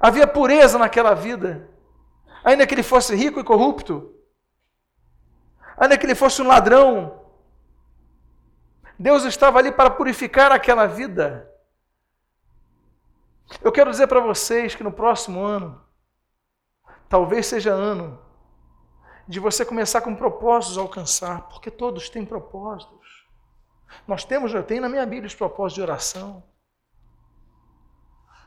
Havia 0.00 0.26
pureza 0.26 0.78
naquela 0.78 1.14
vida, 1.14 1.68
ainda 2.44 2.66
que 2.66 2.74
ele 2.74 2.82
fosse 2.82 3.14
rico 3.14 3.40
e 3.40 3.44
corrupto, 3.44 4.12
ainda 5.76 5.96
que 5.98 6.06
ele 6.06 6.14
fosse 6.14 6.40
um 6.42 6.46
ladrão, 6.46 7.24
Deus 8.98 9.24
estava 9.24 9.58
ali 9.58 9.72
para 9.72 9.90
purificar 9.90 10.52
aquela 10.52 10.86
vida. 10.86 11.50
Eu 13.62 13.72
quero 13.72 13.90
dizer 13.90 14.06
para 14.06 14.20
vocês 14.20 14.74
que 14.74 14.84
no 14.84 14.92
próximo 14.92 15.42
ano, 15.42 15.82
talvez 17.08 17.46
seja 17.46 17.72
ano 17.72 18.20
de 19.26 19.40
você 19.40 19.64
começar 19.64 20.00
com 20.00 20.14
propósitos 20.14 20.78
a 20.78 20.82
alcançar, 20.82 21.42
porque 21.48 21.70
todos 21.70 22.08
têm 22.08 22.24
propósitos. 22.24 23.26
Nós 24.06 24.24
temos, 24.24 24.52
eu 24.52 24.62
tenho 24.62 24.82
na 24.82 24.88
minha 24.88 25.06
Bíblia 25.06 25.26
os 25.26 25.34
propósitos 25.34 25.74
de 25.74 25.82
oração. 25.82 26.42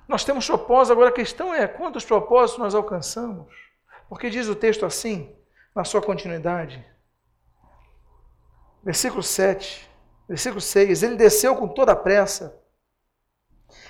Nós 0.08 0.24
temos 0.24 0.46
propósitos, 0.46 0.92
agora 0.92 1.10
a 1.10 1.14
questão 1.14 1.54
é 1.54 1.68
quantos 1.68 2.06
propósitos 2.06 2.62
nós 2.62 2.76
alcançamos. 2.76 3.54
Porque 4.08 4.30
diz 4.30 4.48
o 4.48 4.56
texto 4.56 4.86
assim, 4.86 5.36
na 5.76 5.84
sua 5.84 6.02
continuidade. 6.02 6.86
Versículo 8.88 9.22
7, 9.22 9.86
versículo 10.30 10.62
6. 10.62 11.04
Ele 11.04 11.18
desceu 11.18 11.58
com 11.58 11.68
toda 11.68 11.92
a 11.92 11.96
pressa 11.96 12.58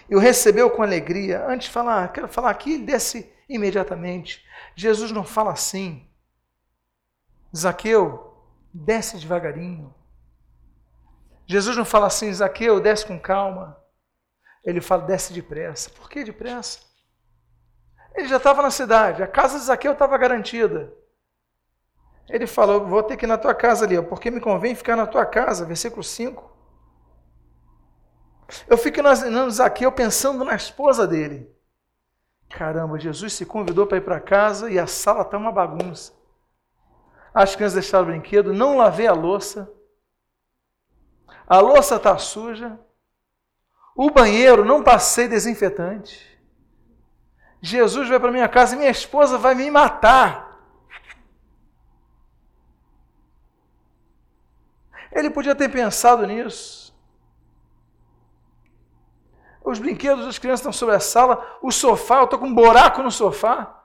e 0.09 0.15
o 0.15 0.19
recebeu 0.19 0.71
com 0.71 0.81
alegria. 0.81 1.45
Antes 1.45 1.67
de 1.67 1.71
falar, 1.71 2.11
quero 2.11 2.27
falar 2.27 2.49
aqui, 2.49 2.73
ele 2.73 2.85
desce 2.87 3.31
imediatamente. 3.47 4.43
Jesus 4.75 5.11
não 5.11 5.23
fala 5.23 5.51
assim. 5.51 6.09
Zaqueu, 7.55 8.41
desce 8.73 9.19
devagarinho. 9.19 9.93
Jesus 11.45 11.77
não 11.77 11.85
fala 11.85 12.07
assim, 12.07 12.33
Zaqueu, 12.33 12.79
desce 12.79 13.05
com 13.05 13.19
calma. 13.19 13.79
Ele 14.65 14.81
fala, 14.81 15.05
desce 15.05 15.31
depressa. 15.31 15.91
Por 15.91 16.09
que 16.09 16.23
depressa? 16.23 16.79
Ele 18.15 18.27
já 18.27 18.37
estava 18.37 18.63
na 18.63 18.71
cidade, 18.71 19.21
a 19.21 19.27
casa 19.27 19.59
de 19.59 19.65
Zaqueu 19.65 19.93
estava 19.93 20.17
garantida. 20.17 20.91
Ele 22.29 22.45
falou: 22.45 22.85
Vou 22.85 23.01
ter 23.03 23.17
que 23.17 23.25
ir 23.25 23.27
na 23.27 23.37
tua 23.37 23.55
casa 23.55 23.85
ali, 23.85 24.01
porque 24.01 24.29
me 24.29 24.39
convém 24.39 24.75
ficar 24.75 24.95
na 24.95 25.07
tua 25.07 25.25
casa. 25.25 25.65
Versículo 25.65 26.03
5. 26.03 26.57
Eu 28.67 28.77
fico 28.77 28.99
imaginando 28.99 29.51
Zaqueu 29.51 29.91
pensando 29.91 30.43
na 30.43 30.55
esposa 30.55 31.05
dele. 31.05 31.53
Caramba, 32.49 32.97
Jesus 32.97 33.33
se 33.33 33.45
convidou 33.45 33.85
para 33.85 33.97
ir 33.97 34.01
para 34.01 34.19
casa 34.19 34.69
e 34.69 34.79
a 34.79 34.87
sala 34.87 35.21
está 35.21 35.37
uma 35.37 35.51
bagunça. 35.51 36.13
As 37.33 37.55
crianças 37.55 37.73
deixaram 37.73 38.05
o 38.05 38.07
brinquedo, 38.07 38.53
não 38.53 38.77
lavei 38.77 39.05
a 39.05 39.13
louça. 39.13 39.71
A 41.47 41.59
louça 41.59 41.95
está 41.97 42.17
suja. 42.17 42.79
O 43.95 44.09
banheiro 44.09 44.63
não 44.63 44.83
passei 44.83 45.27
desinfetante. 45.27 46.37
Jesus 47.61 48.07
vai 48.07 48.19
para 48.19 48.31
minha 48.31 48.47
casa 48.47 48.75
e 48.75 48.77
minha 48.77 48.91
esposa 48.91 49.37
vai 49.37 49.55
me 49.55 49.69
matar. 49.69 50.46
Ele 55.11 55.29
podia 55.29 55.55
ter 55.55 55.69
pensado 55.69 56.25
nisso. 56.25 56.95
Os 59.63 59.79
brinquedos 59.79 60.25
das 60.25 60.39
crianças 60.39 60.61
estão 60.61 60.71
sobre 60.71 60.95
a 60.95 60.99
sala, 60.99 61.57
o 61.61 61.71
sofá, 61.71 62.19
eu 62.19 62.23
estou 62.23 62.39
com 62.39 62.47
um 62.47 62.55
buraco 62.55 63.03
no 63.03 63.11
sofá. 63.11 63.83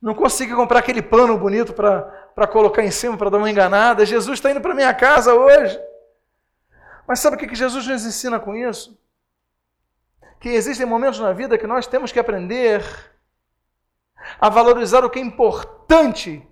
Não 0.00 0.14
consegui 0.14 0.54
comprar 0.54 0.80
aquele 0.80 1.00
pano 1.00 1.38
bonito 1.38 1.72
para 1.72 2.46
colocar 2.46 2.82
em 2.82 2.90
cima, 2.90 3.16
para 3.16 3.30
dar 3.30 3.38
uma 3.38 3.50
enganada. 3.50 4.04
Jesus 4.04 4.38
está 4.38 4.50
indo 4.50 4.60
para 4.60 4.74
minha 4.74 4.92
casa 4.92 5.34
hoje. 5.34 5.80
Mas 7.06 7.20
sabe 7.20 7.36
o 7.36 7.38
que, 7.38 7.46
que 7.46 7.54
Jesus 7.54 7.86
nos 7.86 8.04
ensina 8.04 8.38
com 8.38 8.54
isso? 8.54 8.98
que 10.46 10.50
existem 10.50 10.86
momentos 10.86 11.18
na 11.18 11.32
vida 11.32 11.58
que 11.58 11.66
nós 11.66 11.86
temos 11.86 12.12
que 12.12 12.20
aprender 12.20 12.84
a 14.40 14.48
valorizar 14.48 15.04
o 15.04 15.10
que 15.10 15.18
é 15.18 15.22
importante 15.22 16.46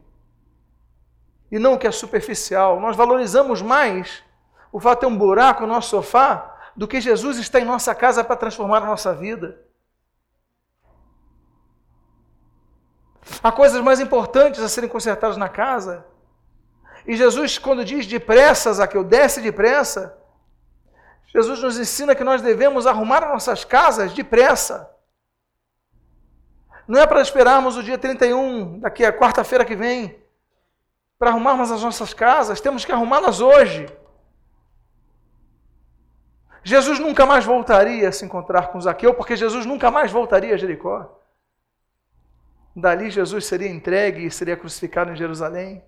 e 1.54 1.58
não 1.60 1.74
o 1.74 1.78
que 1.78 1.86
é 1.86 1.92
superficial. 1.92 2.80
Nós 2.80 2.96
valorizamos 2.96 3.62
mais 3.62 4.24
o 4.72 4.80
fato 4.80 4.98
de 4.98 5.06
ter 5.06 5.12
um 5.12 5.16
buraco 5.16 5.60
no 5.60 5.68
nosso 5.68 5.90
sofá 5.90 6.52
do 6.74 6.88
que 6.88 7.00
Jesus 7.00 7.38
está 7.38 7.60
em 7.60 7.64
nossa 7.64 7.94
casa 7.94 8.24
para 8.24 8.34
transformar 8.34 8.78
a 8.78 8.86
nossa 8.86 9.14
vida. 9.14 9.62
Há 13.40 13.52
coisas 13.52 13.80
mais 13.82 14.00
importantes 14.00 14.60
a 14.60 14.68
serem 14.68 14.90
consertadas 14.90 15.36
na 15.36 15.48
casa. 15.48 16.04
E 17.06 17.16
Jesus, 17.16 17.56
quando 17.56 17.84
diz 17.84 18.04
depressa, 18.04 18.72
Zaqueu, 18.72 19.04
desce 19.04 19.40
depressa, 19.40 20.18
Jesus 21.26 21.62
nos 21.62 21.78
ensina 21.78 22.16
que 22.16 22.24
nós 22.24 22.42
devemos 22.42 22.84
arrumar 22.84 23.22
as 23.22 23.30
nossas 23.30 23.64
casas 23.64 24.12
depressa. 24.12 24.90
Não 26.88 27.00
é 27.00 27.06
para 27.06 27.22
esperarmos 27.22 27.76
o 27.76 27.82
dia 27.82 27.96
31, 27.96 28.80
daqui 28.80 29.04
a 29.04 29.12
quarta-feira 29.12 29.64
que 29.64 29.76
vem, 29.76 30.23
para 31.18 31.30
arrumarmos 31.30 31.70
as 31.70 31.82
nossas 31.82 32.12
casas, 32.12 32.60
temos 32.60 32.84
que 32.84 32.92
arrumá-las 32.92 33.40
hoje. 33.40 33.86
Jesus 36.62 36.98
nunca 36.98 37.26
mais 37.26 37.44
voltaria 37.44 38.08
a 38.08 38.12
se 38.12 38.24
encontrar 38.24 38.68
com 38.68 38.80
Zaqueu, 38.80 39.14
porque 39.14 39.36
Jesus 39.36 39.66
nunca 39.66 39.90
mais 39.90 40.10
voltaria 40.10 40.54
a 40.54 40.56
Jericó. 40.56 41.20
Dali 42.74 43.10
Jesus 43.10 43.46
seria 43.46 43.68
entregue 43.68 44.26
e 44.26 44.30
seria 44.30 44.56
crucificado 44.56 45.12
em 45.12 45.16
Jerusalém. 45.16 45.84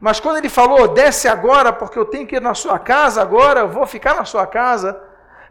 Mas 0.00 0.18
quando 0.18 0.38
ele 0.38 0.48
falou, 0.48 0.88
desce 0.88 1.28
agora, 1.28 1.72
porque 1.72 1.96
eu 1.96 2.06
tenho 2.06 2.26
que 2.26 2.36
ir 2.36 2.42
na 2.42 2.54
sua 2.54 2.78
casa 2.78 3.22
agora, 3.22 3.60
eu 3.60 3.68
vou 3.68 3.86
ficar 3.86 4.14
na 4.14 4.24
sua 4.24 4.46
casa, 4.46 5.00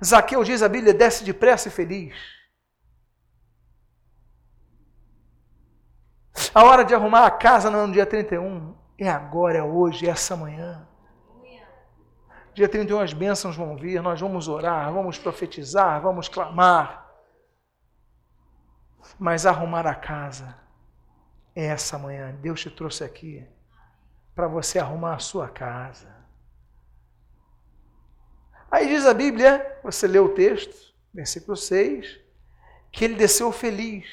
Zaqueu 0.03 0.43
diz 0.43 0.61
a 0.61 0.67
Bíblia, 0.67 0.93
desce 0.93 1.23
depressa 1.23 1.69
e 1.69 1.71
feliz. 1.71 2.40
A 6.53 6.63
hora 6.63 6.83
de 6.83 6.93
arrumar 6.93 7.25
a 7.25 7.31
casa 7.31 7.69
não 7.69 7.83
é 7.83 7.87
no 7.87 7.93
dia 7.93 8.05
31, 8.05 8.75
é 8.97 9.09
agora, 9.09 9.57
é 9.57 9.63
hoje, 9.63 10.05
é 10.05 10.09
essa 10.09 10.35
manhã. 10.35 10.87
Dia 12.53 12.67
31 12.67 12.99
as 12.99 13.13
bênçãos 13.13 13.55
vão 13.55 13.77
vir, 13.77 14.01
nós 14.01 14.19
vamos 14.19 14.47
orar, 14.47 14.91
vamos 14.91 15.17
profetizar, 15.17 16.01
vamos 16.01 16.27
clamar. 16.27 17.09
Mas 19.17 19.45
arrumar 19.45 19.87
a 19.87 19.95
casa 19.95 20.57
é 21.55 21.65
essa 21.65 21.97
manhã. 21.97 22.35
Deus 22.41 22.59
te 22.59 22.69
trouxe 22.69 23.03
aqui 23.03 23.47
para 24.35 24.47
você 24.47 24.79
arrumar 24.79 25.15
a 25.15 25.19
sua 25.19 25.47
casa. 25.47 26.13
Aí 28.69 28.87
diz 28.87 29.05
a 29.05 29.13
Bíblia, 29.13 29.79
você 29.83 30.07
lê 30.07 30.19
o 30.19 30.33
texto, 30.33 30.93
versículo 31.13 31.57
6, 31.57 32.19
que 32.91 33.05
ele 33.05 33.15
desceu 33.15 33.51
feliz. 33.51 34.05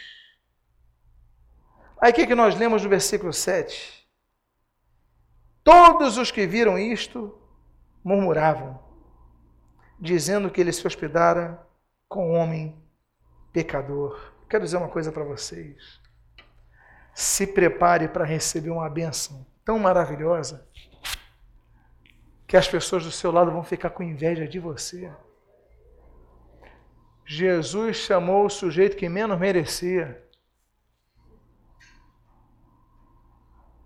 Aí 2.01 2.13
o 2.13 2.15
que, 2.15 2.27
que 2.27 2.35
nós 2.35 2.57
lemos 2.57 2.83
no 2.83 2.89
versículo 2.89 3.33
7? 3.33 4.09
Todos 5.65 6.17
os 6.17 6.31
que 6.31 6.47
viram 6.47 6.79
isto 6.79 7.37
murmuravam, 8.05 8.83
dizendo 10.01 10.51
que 10.51 10.61
ele 10.61 10.73
se 10.73 10.87
hospedara 10.87 11.61
com 12.09 12.31
um 12.31 12.35
homem 12.35 12.81
pecador. 13.53 14.33
Quero 14.49 14.65
dizer 14.65 14.77
uma 14.77 14.89
coisa 14.89 15.13
para 15.13 15.25
vocês. 15.25 16.01
Se 17.13 17.47
prepare 17.47 18.09
para 18.09 18.25
receber 18.25 18.71
uma 18.71 18.89
bênção 18.89 19.45
tão 19.65 19.79
maravilhosa 19.79 20.67
que 22.47 22.57
as 22.57 22.67
pessoas 22.67 23.05
do 23.05 23.11
seu 23.11 23.31
lado 23.31 23.51
vão 23.51 23.63
ficar 23.63 23.91
com 23.91 24.03
inveja 24.03 24.49
de 24.49 24.59
você. 24.59 25.13
Jesus 27.27 27.97
chamou 27.97 28.47
o 28.47 28.51
sujeito 28.51 28.97
que 28.97 29.07
menos 29.07 29.39
merecia. 29.39 30.27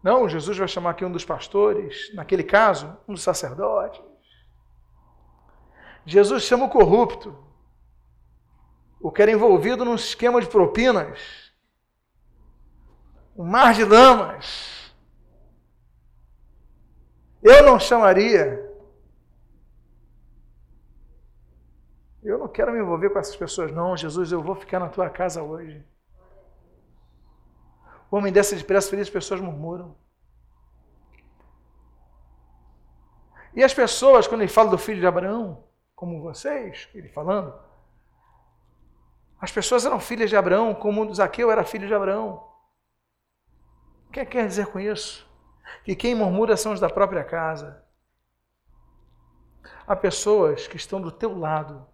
Não, 0.02 0.28
Jesus 0.28 0.58
vai 0.58 0.66
chamar 0.66 0.90
aqui 0.90 1.04
um 1.04 1.12
dos 1.12 1.24
pastores, 1.24 2.12
naquele 2.14 2.42
caso, 2.42 2.96
um 3.06 3.14
dos 3.14 3.22
sacerdotes. 3.22 4.02
Jesus 6.04 6.42
chama 6.42 6.64
o 6.66 6.70
corrupto, 6.70 7.36
o 9.00 9.12
que 9.12 9.22
era 9.22 9.30
envolvido 9.30 9.84
num 9.84 9.94
esquema 9.94 10.40
de 10.40 10.48
propinas, 10.48 11.52
um 13.36 13.44
mar 13.44 13.74
de 13.74 13.84
damas. 13.84 14.92
Eu 17.40 17.64
não 17.64 17.78
chamaria. 17.78 18.70
Eu 22.22 22.38
não 22.38 22.46
quero 22.46 22.72
me 22.72 22.80
envolver 22.80 23.10
com 23.10 23.18
essas 23.18 23.34
pessoas, 23.34 23.72
não. 23.72 23.96
Jesus, 23.96 24.30
eu 24.30 24.42
vou 24.42 24.54
ficar 24.54 24.78
na 24.78 24.88
tua 24.88 25.10
casa 25.10 25.42
hoje. 25.42 25.84
O 28.12 28.18
homem 28.18 28.30
dessa 28.30 28.54
depressa 28.54 28.90
feliz, 28.90 29.08
as 29.08 29.12
pessoas 29.12 29.40
murmuram. 29.40 29.96
E 33.54 33.64
as 33.64 33.72
pessoas, 33.72 34.28
quando 34.28 34.42
ele 34.42 34.50
fala 34.50 34.68
do 34.68 34.76
filho 34.76 35.00
de 35.00 35.06
Abraão, 35.06 35.64
como 35.94 36.20
vocês, 36.20 36.90
ele 36.94 37.08
falando, 37.08 37.58
as 39.40 39.50
pessoas 39.50 39.86
eram 39.86 39.98
filhas 39.98 40.28
de 40.28 40.36
Abraão, 40.36 40.74
como 40.74 41.02
o 41.02 41.14
Zaqueu 41.14 41.50
era 41.50 41.64
filho 41.64 41.86
de 41.86 41.94
Abraão. 41.94 42.46
O 44.08 44.12
que 44.12 44.26
quer 44.26 44.46
dizer 44.46 44.66
com 44.66 44.78
isso? 44.78 45.26
Que 45.82 45.96
quem 45.96 46.14
murmura 46.14 46.54
são 46.54 46.74
os 46.74 46.80
da 46.80 46.90
própria 46.90 47.24
casa. 47.24 47.82
Há 49.86 49.96
pessoas 49.96 50.68
que 50.68 50.76
estão 50.76 51.00
do 51.00 51.10
teu 51.10 51.38
lado, 51.38 51.88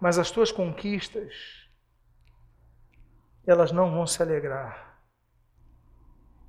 mas 0.00 0.18
as 0.18 0.30
tuas 0.30 0.50
conquistas, 0.50 1.65
elas 3.46 3.72
não 3.72 3.90
vão 3.90 4.06
se 4.06 4.22
alegrar. 4.22 4.98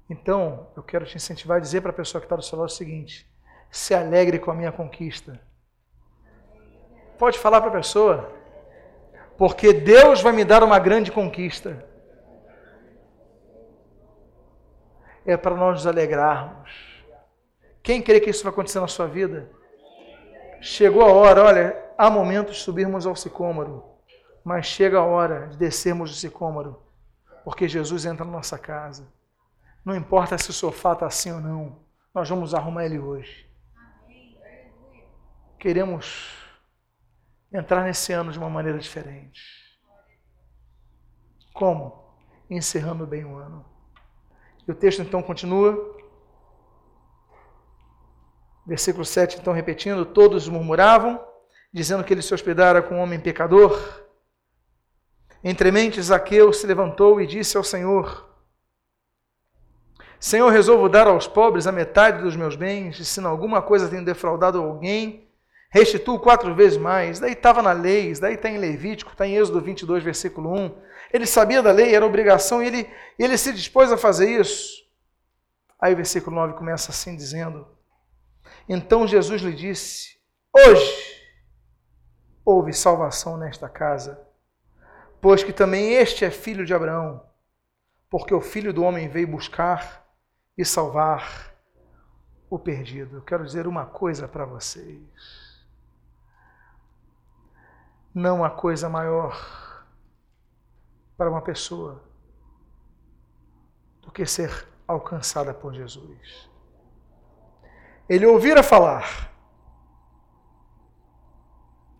Então, 0.09 0.67
eu 0.75 0.83
quero 0.83 1.05
te 1.05 1.17
incentivar 1.17 1.57
a 1.57 1.61
dizer 1.61 1.81
para 1.81 1.91
a 1.91 1.93
pessoa 1.93 2.21
que 2.21 2.25
está 2.25 2.35
do 2.35 2.41
seu 2.41 2.57
lado 2.57 2.69
o 2.69 2.73
seguinte: 2.73 3.29
se 3.69 3.93
alegre 3.93 4.39
com 4.39 4.51
a 4.51 4.55
minha 4.55 4.71
conquista. 4.71 5.39
Pode 7.17 7.37
falar 7.37 7.61
para 7.61 7.69
a 7.69 7.73
pessoa, 7.73 8.31
porque 9.37 9.73
Deus 9.73 10.21
vai 10.21 10.31
me 10.31 10.45
dar 10.45 10.63
uma 10.63 10.79
grande 10.79 11.11
conquista. 11.11 11.85
É 15.25 15.35
para 15.35 15.55
nós 15.55 15.75
nos 15.75 15.87
alegrarmos. 15.87 17.03
Quem 17.83 18.01
crê 18.01 18.19
que 18.19 18.29
isso 18.29 18.43
vai 18.43 18.51
acontecer 18.51 18.79
na 18.79 18.87
sua 18.87 19.07
vida? 19.07 19.49
Chegou 20.61 21.01
a 21.03 21.11
hora, 21.11 21.43
olha, 21.43 21.91
há 21.97 22.09
momentos 22.09 22.57
de 22.57 22.61
subirmos 22.63 23.05
ao 23.05 23.15
sicômoro, 23.15 23.83
mas 24.43 24.65
chega 24.65 24.99
a 24.99 25.03
hora 25.03 25.47
de 25.47 25.57
descermos 25.57 26.09
do 26.09 26.15
sicômoro, 26.15 26.81
porque 27.47 27.65
Jesus 27.65 28.03
entra 28.03 28.25
na 28.25 28.31
nossa 28.33 28.59
casa. 28.59 29.07
Não 29.85 29.95
importa 29.95 30.37
se 30.37 30.49
o 30.49 30.53
sofá 30.53 30.91
está 30.91 31.05
assim 31.05 31.31
ou 31.31 31.39
não, 31.39 31.79
nós 32.13 32.27
vamos 32.27 32.53
arrumar 32.53 32.83
ele 32.83 32.99
hoje. 32.99 33.49
Queremos 35.57 36.35
entrar 37.49 37.85
nesse 37.85 38.11
ano 38.11 38.33
de 38.33 38.37
uma 38.37 38.49
maneira 38.49 38.77
diferente. 38.77 39.79
Como? 41.53 42.13
Encerrando 42.49 43.07
bem 43.07 43.23
o 43.23 43.37
ano. 43.37 43.65
E 44.67 44.71
o 44.73 44.75
texto 44.75 45.01
então 45.01 45.23
continua. 45.23 45.97
Versículo 48.65 49.05
7, 49.05 49.39
então 49.39 49.53
repetindo: 49.53 50.05
Todos 50.05 50.49
murmuravam, 50.49 51.25
dizendo 51.71 52.03
que 52.03 52.13
ele 52.13 52.21
se 52.21 52.33
hospedara 52.33 52.81
com 52.81 52.95
um 52.95 52.99
homem 52.99 53.21
pecador. 53.21 54.05
Entre 55.49 55.71
mentes, 55.71 56.07
Zaqueu 56.07 56.51
se 56.51 56.67
levantou 56.67 57.21
e 57.21 57.25
disse 57.25 57.55
ao 57.55 57.63
Senhor: 57.63 58.27
Senhor, 60.19 60.49
resolvo 60.49 60.89
dar 60.89 61.07
aos 61.07 61.25
pobres 61.25 61.65
a 61.65 61.71
metade 61.71 62.21
dos 62.21 62.35
meus 62.35 62.57
bens, 62.57 62.99
e 62.99 63.05
se 63.05 63.21
em 63.21 63.23
alguma 63.23 63.61
coisa 63.61 63.87
tenho 63.87 64.03
defraudado 64.03 64.61
alguém, 64.61 65.31
restituo 65.69 66.19
quatro 66.19 66.53
vezes 66.53 66.77
mais. 66.77 67.21
Daí 67.21 67.31
estava 67.31 67.61
na 67.61 67.71
lei, 67.71 68.13
daí 68.15 68.33
está 68.33 68.49
em 68.49 68.57
Levítico, 68.57 69.13
está 69.13 69.25
em 69.25 69.37
Êxodo 69.37 69.61
22, 69.61 70.03
versículo 70.03 70.53
1. 70.53 70.81
Ele 71.13 71.25
sabia 71.25 71.63
da 71.63 71.71
lei, 71.71 71.95
era 71.95 72.05
obrigação, 72.05 72.61
e 72.61 72.67
ele, 72.67 72.89
ele 73.17 73.37
se 73.37 73.53
dispôs 73.53 73.89
a 73.89 73.95
fazer 73.95 74.29
isso. 74.29 74.85
Aí 75.79 75.93
o 75.93 75.95
versículo 75.95 76.35
9 76.35 76.55
começa 76.55 76.91
assim 76.91 77.15
dizendo: 77.15 77.65
Então 78.67 79.07
Jesus 79.07 79.41
lhe 79.41 79.53
disse: 79.53 80.17
Hoje 80.53 81.23
houve 82.43 82.73
salvação 82.73 83.37
nesta 83.37 83.69
casa, 83.69 84.26
pois 85.21 85.43
que 85.43 85.53
também 85.53 85.93
este 85.93 86.25
é 86.25 86.31
filho 86.31 86.65
de 86.65 86.73
Abraão, 86.73 87.23
porque 88.09 88.33
o 88.33 88.41
filho 88.41 88.73
do 88.73 88.83
homem 88.83 89.07
veio 89.07 89.27
buscar 89.27 90.05
e 90.57 90.63
salvar 90.63 91.53
o 92.49 92.57
perdido. 92.57 93.17
Eu 93.17 93.21
quero 93.21 93.43
dizer 93.43 93.67
uma 93.67 93.85
coisa 93.85 94.27
para 94.27 94.45
vocês. 94.45 95.67
Não 98.13 98.43
há 98.43 98.49
coisa 98.49 98.89
maior 98.89 99.35
para 101.15 101.29
uma 101.29 101.41
pessoa 101.41 102.03
do 104.01 104.11
que 104.11 104.25
ser 104.25 104.67
alcançada 104.87 105.53
por 105.53 105.73
Jesus. 105.73 106.49
Ele 108.07 108.25
ouvira 108.25 108.63
falar. 108.63 109.31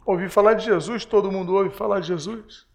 Ouvir 0.05 0.29
falar 0.29 0.53
de 0.53 0.63
Jesus, 0.63 1.03
todo 1.03 1.31
mundo 1.31 1.53
ouve 1.53 1.69
falar 1.69 1.99
de 1.99 2.07
Jesus. 2.07 2.66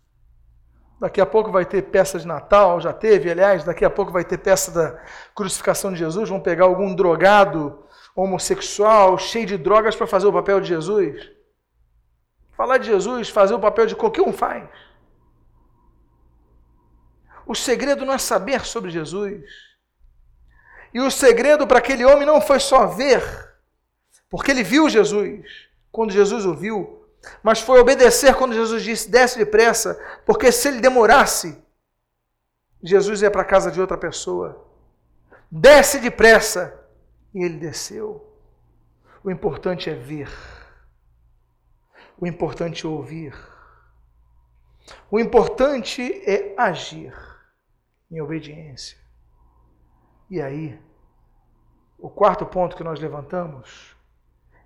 Daqui 1.02 1.20
a 1.20 1.26
pouco 1.26 1.50
vai 1.50 1.66
ter 1.66 1.82
peça 1.82 2.16
de 2.16 2.28
Natal, 2.28 2.80
já 2.80 2.92
teve, 2.92 3.28
aliás, 3.28 3.64
daqui 3.64 3.84
a 3.84 3.90
pouco 3.90 4.12
vai 4.12 4.24
ter 4.24 4.38
peça 4.38 4.70
da 4.70 5.02
crucificação 5.34 5.92
de 5.92 5.98
Jesus. 5.98 6.28
Vão 6.28 6.38
pegar 6.38 6.66
algum 6.66 6.94
drogado, 6.94 7.84
homossexual, 8.14 9.18
cheio 9.18 9.44
de 9.44 9.58
drogas 9.58 9.96
para 9.96 10.06
fazer 10.06 10.28
o 10.28 10.32
papel 10.32 10.60
de 10.60 10.68
Jesus. 10.68 11.28
Falar 12.52 12.78
de 12.78 12.86
Jesus, 12.86 13.28
fazer 13.30 13.52
o 13.52 13.58
papel 13.58 13.86
de 13.86 13.96
qualquer 13.96 14.22
um 14.22 14.32
faz. 14.32 14.68
O 17.44 17.56
segredo 17.56 18.04
não 18.04 18.14
é 18.14 18.18
saber 18.18 18.64
sobre 18.64 18.88
Jesus. 18.88 19.42
E 20.94 21.00
o 21.00 21.10
segredo 21.10 21.66
para 21.66 21.78
aquele 21.78 22.04
homem 22.04 22.24
não 22.24 22.40
foi 22.40 22.60
só 22.60 22.86
ver, 22.86 23.24
porque 24.30 24.52
ele 24.52 24.62
viu 24.62 24.88
Jesus. 24.88 25.44
Quando 25.90 26.12
Jesus 26.12 26.46
o 26.46 26.54
viu, 26.54 27.01
mas 27.42 27.60
foi 27.60 27.80
obedecer 27.80 28.34
quando 28.34 28.54
Jesus 28.54 28.82
disse: 28.82 29.10
desce 29.10 29.38
depressa, 29.38 29.94
porque 30.26 30.50
se 30.50 30.68
ele 30.68 30.80
demorasse, 30.80 31.62
Jesus 32.82 33.22
ia 33.22 33.30
para 33.30 33.42
a 33.42 33.46
casa 33.46 33.70
de 33.70 33.80
outra 33.80 33.96
pessoa. 33.96 34.66
Desce 35.50 36.00
depressa. 36.00 36.80
E 37.34 37.44
ele 37.44 37.58
desceu. 37.58 38.28
O 39.24 39.30
importante 39.30 39.88
é 39.88 39.94
ver. 39.94 40.28
O 42.18 42.26
importante 42.26 42.84
é 42.84 42.88
ouvir. 42.88 43.34
O 45.10 45.18
importante 45.18 46.02
é 46.28 46.54
agir 46.58 47.14
em 48.10 48.20
obediência. 48.20 48.98
E 50.28 50.40
aí, 50.40 50.78
o 51.98 52.10
quarto 52.10 52.44
ponto 52.44 52.76
que 52.76 52.84
nós 52.84 52.98
levantamos 52.98 53.96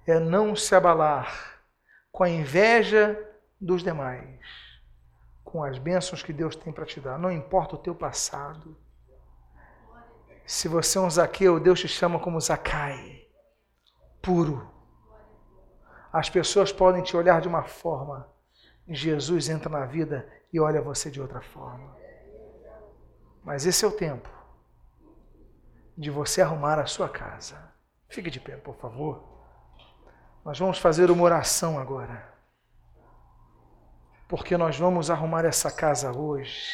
é 0.06 0.18
não 0.18 0.56
se 0.56 0.74
abalar 0.74 1.55
com 2.16 2.24
a 2.24 2.30
inveja 2.30 3.14
dos 3.60 3.82
demais, 3.82 4.40
com 5.44 5.62
as 5.62 5.76
bênçãos 5.76 6.22
que 6.22 6.32
Deus 6.32 6.56
tem 6.56 6.72
para 6.72 6.86
te 6.86 6.98
dar. 6.98 7.18
Não 7.18 7.30
importa 7.30 7.74
o 7.74 7.78
teu 7.78 7.94
passado. 7.94 8.74
Se 10.46 10.66
você 10.66 10.96
é 10.96 11.00
um 11.02 11.10
Zaqueu, 11.10 11.60
Deus 11.60 11.78
te 11.78 11.86
chama 11.86 12.18
como 12.18 12.40
Zacai, 12.40 13.28
puro. 14.22 14.66
As 16.10 16.30
pessoas 16.30 16.72
podem 16.72 17.02
te 17.02 17.14
olhar 17.14 17.42
de 17.42 17.48
uma 17.48 17.64
forma, 17.64 18.26
Jesus 18.88 19.50
entra 19.50 19.68
na 19.68 19.84
vida 19.84 20.26
e 20.50 20.58
olha 20.58 20.80
você 20.80 21.10
de 21.10 21.20
outra 21.20 21.42
forma. 21.42 21.94
Mas 23.44 23.66
esse 23.66 23.84
é 23.84 23.88
o 23.88 23.92
tempo 23.92 24.30
de 25.94 26.10
você 26.10 26.40
arrumar 26.40 26.78
a 26.78 26.86
sua 26.86 27.10
casa. 27.10 27.74
Fique 28.08 28.30
de 28.30 28.40
pé, 28.40 28.56
por 28.56 28.74
favor. 28.76 29.35
Nós 30.46 30.60
vamos 30.60 30.78
fazer 30.78 31.10
uma 31.10 31.24
oração 31.24 31.76
agora. 31.76 32.32
Porque 34.28 34.56
nós 34.56 34.78
vamos 34.78 35.10
arrumar 35.10 35.44
essa 35.44 35.72
casa 35.72 36.12
hoje. 36.12 36.70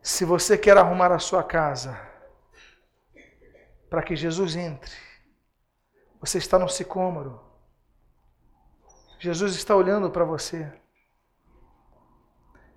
Se 0.00 0.24
você 0.24 0.56
quer 0.56 0.78
arrumar 0.78 1.10
a 1.10 1.18
sua 1.18 1.42
casa 1.42 2.00
para 3.90 4.00
que 4.00 4.14
Jesus 4.14 4.54
entre, 4.54 4.94
você 6.20 6.38
está 6.38 6.60
no 6.60 6.68
sicômoro. 6.68 7.44
Jesus 9.18 9.56
está 9.56 9.74
olhando 9.74 10.12
para 10.12 10.24
você. 10.24 10.72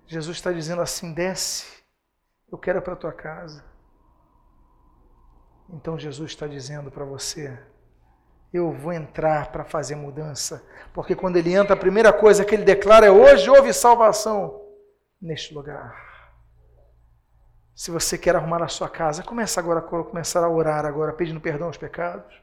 Jesus 0.08 0.38
está 0.38 0.50
dizendo 0.50 0.82
assim: 0.82 1.14
desce, 1.14 1.84
eu 2.50 2.58
quero 2.58 2.82
para 2.82 2.94
a 2.94 2.96
tua 2.96 3.12
casa. 3.12 3.71
Então 5.72 5.98
Jesus 5.98 6.32
está 6.32 6.46
dizendo 6.46 6.90
para 6.90 7.04
você: 7.04 7.58
eu 8.52 8.70
vou 8.70 8.92
entrar 8.92 9.50
para 9.50 9.64
fazer 9.64 9.94
mudança, 9.94 10.62
porque 10.92 11.16
quando 11.16 11.36
ele 11.36 11.54
entra, 11.54 11.74
a 11.74 11.78
primeira 11.78 12.12
coisa 12.12 12.44
que 12.44 12.54
ele 12.54 12.64
declara 12.64 13.06
é: 13.06 13.10
hoje 13.10 13.48
houve 13.48 13.72
salvação 13.72 14.60
neste 15.20 15.54
lugar. 15.54 16.12
Se 17.74 17.90
você 17.90 18.18
quer 18.18 18.36
arrumar 18.36 18.62
a 18.62 18.68
sua 18.68 18.88
casa, 18.88 19.22
começa 19.22 19.58
agora 19.58 19.80
a 19.80 19.82
começar 19.82 20.44
a 20.44 20.50
orar 20.50 20.84
agora, 20.84 21.14
pedindo 21.14 21.40
perdão 21.40 21.68
aos 21.68 21.78
pecados. 21.78 22.42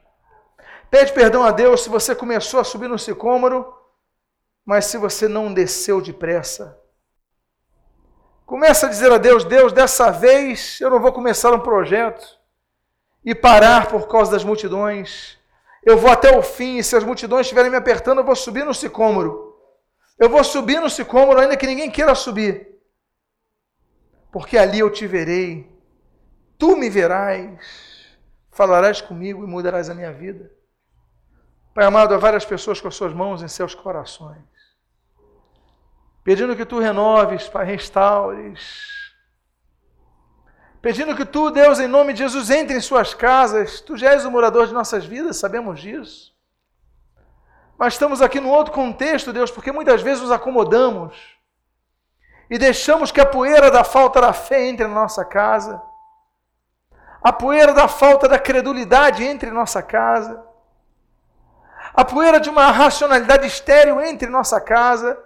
Pede 0.89 1.13
perdão 1.13 1.43
a 1.43 1.51
Deus 1.51 1.84
se 1.84 1.89
você 1.89 2.15
começou 2.15 2.59
a 2.59 2.63
subir 2.63 2.89
no 2.89 2.97
sicômoro, 2.97 3.71
mas 4.65 4.86
se 4.86 4.97
você 4.97 5.27
não 5.27 5.53
desceu 5.53 6.01
depressa. 6.01 6.75
Começa 8.43 8.88
a 8.88 8.89
dizer 8.89 9.11
a 9.11 9.19
Deus: 9.19 9.45
Deus, 9.45 9.71
dessa 9.71 10.09
vez 10.09 10.82
eu 10.82 10.89
não 10.89 10.99
vou 10.99 11.13
começar 11.13 11.53
um 11.53 11.59
projeto 11.59 12.38
e 13.24 13.36
parar 13.36 13.88
por 13.88 14.07
causa 14.07 14.32
das 14.32 14.43
multidões. 14.43 15.38
Eu 15.84 15.97
vou 15.97 16.11
até 16.11 16.38
o 16.38 16.41
fim, 16.41 16.78
e 16.78 16.84
se 16.84 16.95
as 16.95 17.03
multidões 17.03 17.45
estiverem 17.45 17.72
me 17.72 17.78
apertando, 17.78 18.20
eu 18.20 18.26
vou 18.26 18.36
subir 18.36 18.65
no 18.65 18.74
sicômoro. 18.74 19.55
Eu 20.17 20.30
vou 20.30 20.43
subir 20.43 20.80
no 20.82 20.89
sicômoro, 20.89 21.39
ainda 21.39 21.55
que 21.55 21.67
ninguém 21.67 21.89
queira 21.89 22.13
subir. 22.15 22.67
Porque 24.32 24.57
ali 24.57 24.80
eu 24.80 24.91
te 24.91 25.07
verei, 25.07 25.72
tu 26.57 26.76
me 26.76 26.89
verás, 26.89 28.17
falarás 28.51 29.01
comigo 29.01 29.43
e 29.43 29.47
mudarás 29.47 29.89
a 29.89 29.95
minha 29.95 30.11
vida. 30.11 30.51
Pai 31.74 31.86
amado, 31.86 32.13
há 32.13 32.17
várias 32.17 32.43
pessoas 32.43 32.82
com 32.82 32.89
as 32.89 32.95
suas 32.95 33.13
mãos 33.13 33.41
em 33.41 33.47
seus 33.47 33.74
corações, 33.74 34.43
pedindo 36.24 36.55
que 36.55 36.65
tu 36.65 36.80
renoves, 36.80 37.47
Pai, 37.47 37.65
restaures, 37.65 38.98
pedindo 40.82 41.15
que 41.15 41.25
tu, 41.25 41.49
Deus, 41.49 41.80
em 41.80 41.88
nome 41.88 42.13
de 42.13 42.19
Jesus, 42.19 42.49
entre 42.49 42.77
em 42.77 42.82
suas 42.82 43.13
casas. 43.13 43.82
Tu 43.82 43.97
já 43.97 44.11
és 44.11 44.25
o 44.25 44.32
morador 44.32 44.67
de 44.67 44.73
nossas 44.73 45.05
vidas, 45.05 45.38
sabemos 45.38 45.80
disso. 45.80 46.34
Mas 47.77 47.93
estamos 47.93 48.21
aqui 48.21 48.39
num 48.39 48.49
outro 48.49 48.73
contexto, 48.73 49.32
Deus, 49.32 49.49
porque 49.49 49.71
muitas 49.71 50.01
vezes 50.01 50.21
nos 50.21 50.32
acomodamos 50.32 51.15
e 52.49 52.57
deixamos 52.57 53.11
que 53.11 53.21
a 53.21 53.25
poeira 53.25 53.69
da 53.71 53.84
falta 53.84 54.19
da 54.19 54.34
fé 54.34 54.67
entre 54.67 54.86
na 54.86 54.93
nossa 54.93 55.23
casa, 55.23 55.82
a 57.21 57.32
poeira 57.32 57.73
da 57.73 57.88
falta 57.88 58.27
da 58.27 58.39
credulidade 58.39 59.23
entre 59.23 59.49
em 59.49 59.53
nossa 59.53 59.82
casa, 59.82 60.43
a 61.93 62.03
poeira 62.03 62.39
de 62.39 62.49
uma 62.49 62.71
racionalidade 62.71 63.45
estéril 63.45 64.01
entre 64.01 64.27
em 64.27 64.32
nossa 64.32 64.59
casa. 64.59 65.21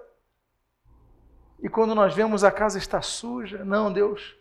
E 1.61 1.69
quando 1.69 1.95
nós 1.95 2.13
vemos 2.13 2.43
a 2.43 2.51
casa 2.51 2.77
está 2.77 3.01
suja, 3.01 3.63
não, 3.63 3.91
Deus, 3.91 4.35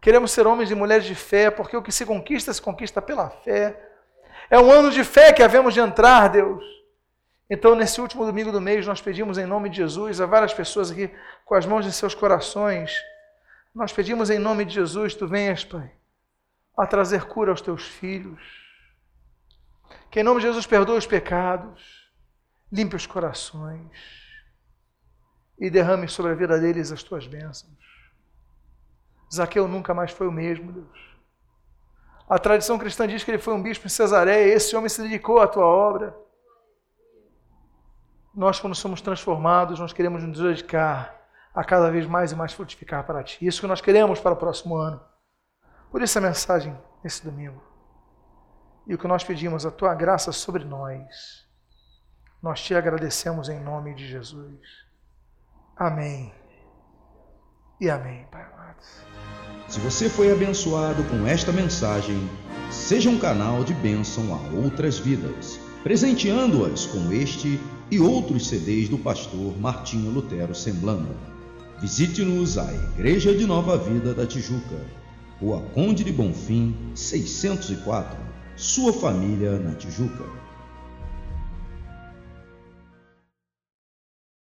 Queremos 0.00 0.30
ser 0.30 0.46
homens 0.46 0.70
e 0.70 0.74
mulheres 0.74 1.04
de 1.04 1.14
fé, 1.14 1.50
porque 1.50 1.76
o 1.76 1.82
que 1.82 1.90
se 1.90 2.06
conquista, 2.06 2.52
se 2.52 2.62
conquista 2.62 3.02
pela 3.02 3.30
fé. 3.30 3.78
É 4.48 4.58
um 4.58 4.70
ano 4.70 4.90
de 4.90 5.02
fé 5.04 5.32
que 5.32 5.42
havemos 5.42 5.74
de 5.74 5.80
entrar, 5.80 6.28
Deus. 6.28 6.64
Então, 7.50 7.74
nesse 7.74 8.00
último 8.00 8.24
domingo 8.24 8.52
do 8.52 8.60
mês, 8.60 8.86
nós 8.86 9.00
pedimos 9.00 9.38
em 9.38 9.46
nome 9.46 9.70
de 9.70 9.78
Jesus 9.78 10.20
a 10.20 10.26
várias 10.26 10.52
pessoas 10.52 10.90
aqui 10.90 11.10
com 11.44 11.54
as 11.54 11.66
mãos 11.66 11.86
em 11.86 11.90
seus 11.90 12.14
corações. 12.14 12.92
Nós 13.74 13.92
pedimos 13.92 14.30
em 14.30 14.38
nome 14.38 14.64
de 14.64 14.74
Jesus, 14.74 15.14
tu 15.14 15.26
venhas, 15.26 15.64
Pai, 15.64 15.90
a 16.76 16.86
trazer 16.86 17.24
cura 17.24 17.50
aos 17.50 17.60
teus 17.60 17.86
filhos. 17.86 18.40
Que 20.10 20.20
em 20.20 20.22
nome 20.22 20.40
de 20.40 20.46
Jesus 20.46 20.66
perdoe 20.66 20.98
os 20.98 21.06
pecados, 21.06 22.10
limpe 22.70 22.96
os 22.96 23.06
corações 23.06 23.90
e 25.58 25.70
derrame 25.70 26.08
sobre 26.08 26.32
a 26.32 26.34
vida 26.34 26.58
deles 26.58 26.92
as 26.92 27.02
tuas 27.02 27.26
bênçãos. 27.26 27.87
Zaqueu 29.32 29.68
nunca 29.68 29.92
mais 29.92 30.10
foi 30.10 30.26
o 30.26 30.32
mesmo, 30.32 30.72
Deus. 30.72 31.08
A 32.28 32.38
tradição 32.38 32.78
cristã 32.78 33.06
diz 33.08 33.24
que 33.24 33.30
ele 33.30 33.38
foi 33.38 33.54
um 33.54 33.62
bispo 33.62 33.86
em 33.86 33.90
Cesareia, 33.90 34.54
esse 34.54 34.76
homem 34.76 34.88
se 34.88 35.02
dedicou 35.02 35.40
à 35.40 35.48
tua 35.48 35.64
obra. 35.64 36.14
Nós, 38.34 38.60
quando 38.60 38.74
somos 38.74 39.00
transformados, 39.00 39.80
nós 39.80 39.92
queremos 39.92 40.22
nos 40.22 40.38
dedicar 40.38 41.18
a 41.54 41.64
cada 41.64 41.90
vez 41.90 42.06
mais 42.06 42.30
e 42.30 42.36
mais 42.36 42.52
frutificar 42.52 43.04
para 43.04 43.24
ti. 43.24 43.44
Isso 43.44 43.60
que 43.60 43.66
nós 43.66 43.80
queremos 43.80 44.20
para 44.20 44.34
o 44.34 44.36
próximo 44.36 44.76
ano. 44.76 45.00
Por 45.90 46.02
isso 46.02 46.18
a 46.18 46.20
mensagem 46.20 46.78
nesse 47.02 47.24
domingo. 47.24 47.62
E 48.86 48.94
o 48.94 48.98
que 48.98 49.08
nós 49.08 49.24
pedimos, 49.24 49.66
a 49.66 49.70
tua 49.70 49.94
graça 49.94 50.30
sobre 50.30 50.64
nós. 50.64 51.46
Nós 52.42 52.62
te 52.62 52.74
agradecemos 52.74 53.48
em 53.48 53.58
nome 53.58 53.94
de 53.94 54.06
Jesus. 54.06 54.60
Amém. 55.76 56.37
E 57.80 57.88
amém, 57.88 58.24
Pai 58.32 58.42
amado. 58.42 58.76
Se 59.68 59.78
você 59.78 60.08
foi 60.08 60.32
abençoado 60.32 61.04
com 61.04 61.24
esta 61.24 61.52
mensagem, 61.52 62.28
seja 62.72 63.08
um 63.08 63.18
canal 63.18 63.62
de 63.62 63.72
bênção 63.72 64.34
a 64.34 64.56
outras 64.56 64.98
vidas, 64.98 65.60
presenteando-as 65.84 66.86
com 66.86 67.12
este 67.12 67.60
e 67.88 68.00
outros 68.00 68.48
CDs 68.48 68.88
do 68.88 68.98
pastor 68.98 69.56
Martinho 69.60 70.10
Lutero 70.10 70.56
Semblando. 70.56 71.14
Visite-nos 71.80 72.58
a 72.58 72.72
Igreja 72.74 73.32
de 73.32 73.46
Nova 73.46 73.78
Vida 73.78 74.12
da 74.12 74.26
Tijuca, 74.26 74.84
Rua 75.40 75.60
Conde 75.72 76.02
de 76.02 76.12
Bonfim, 76.12 76.74
604, 76.96 78.18
sua 78.56 78.92
família 78.92 79.56
na 79.56 79.76
Tijuca. 79.76 80.47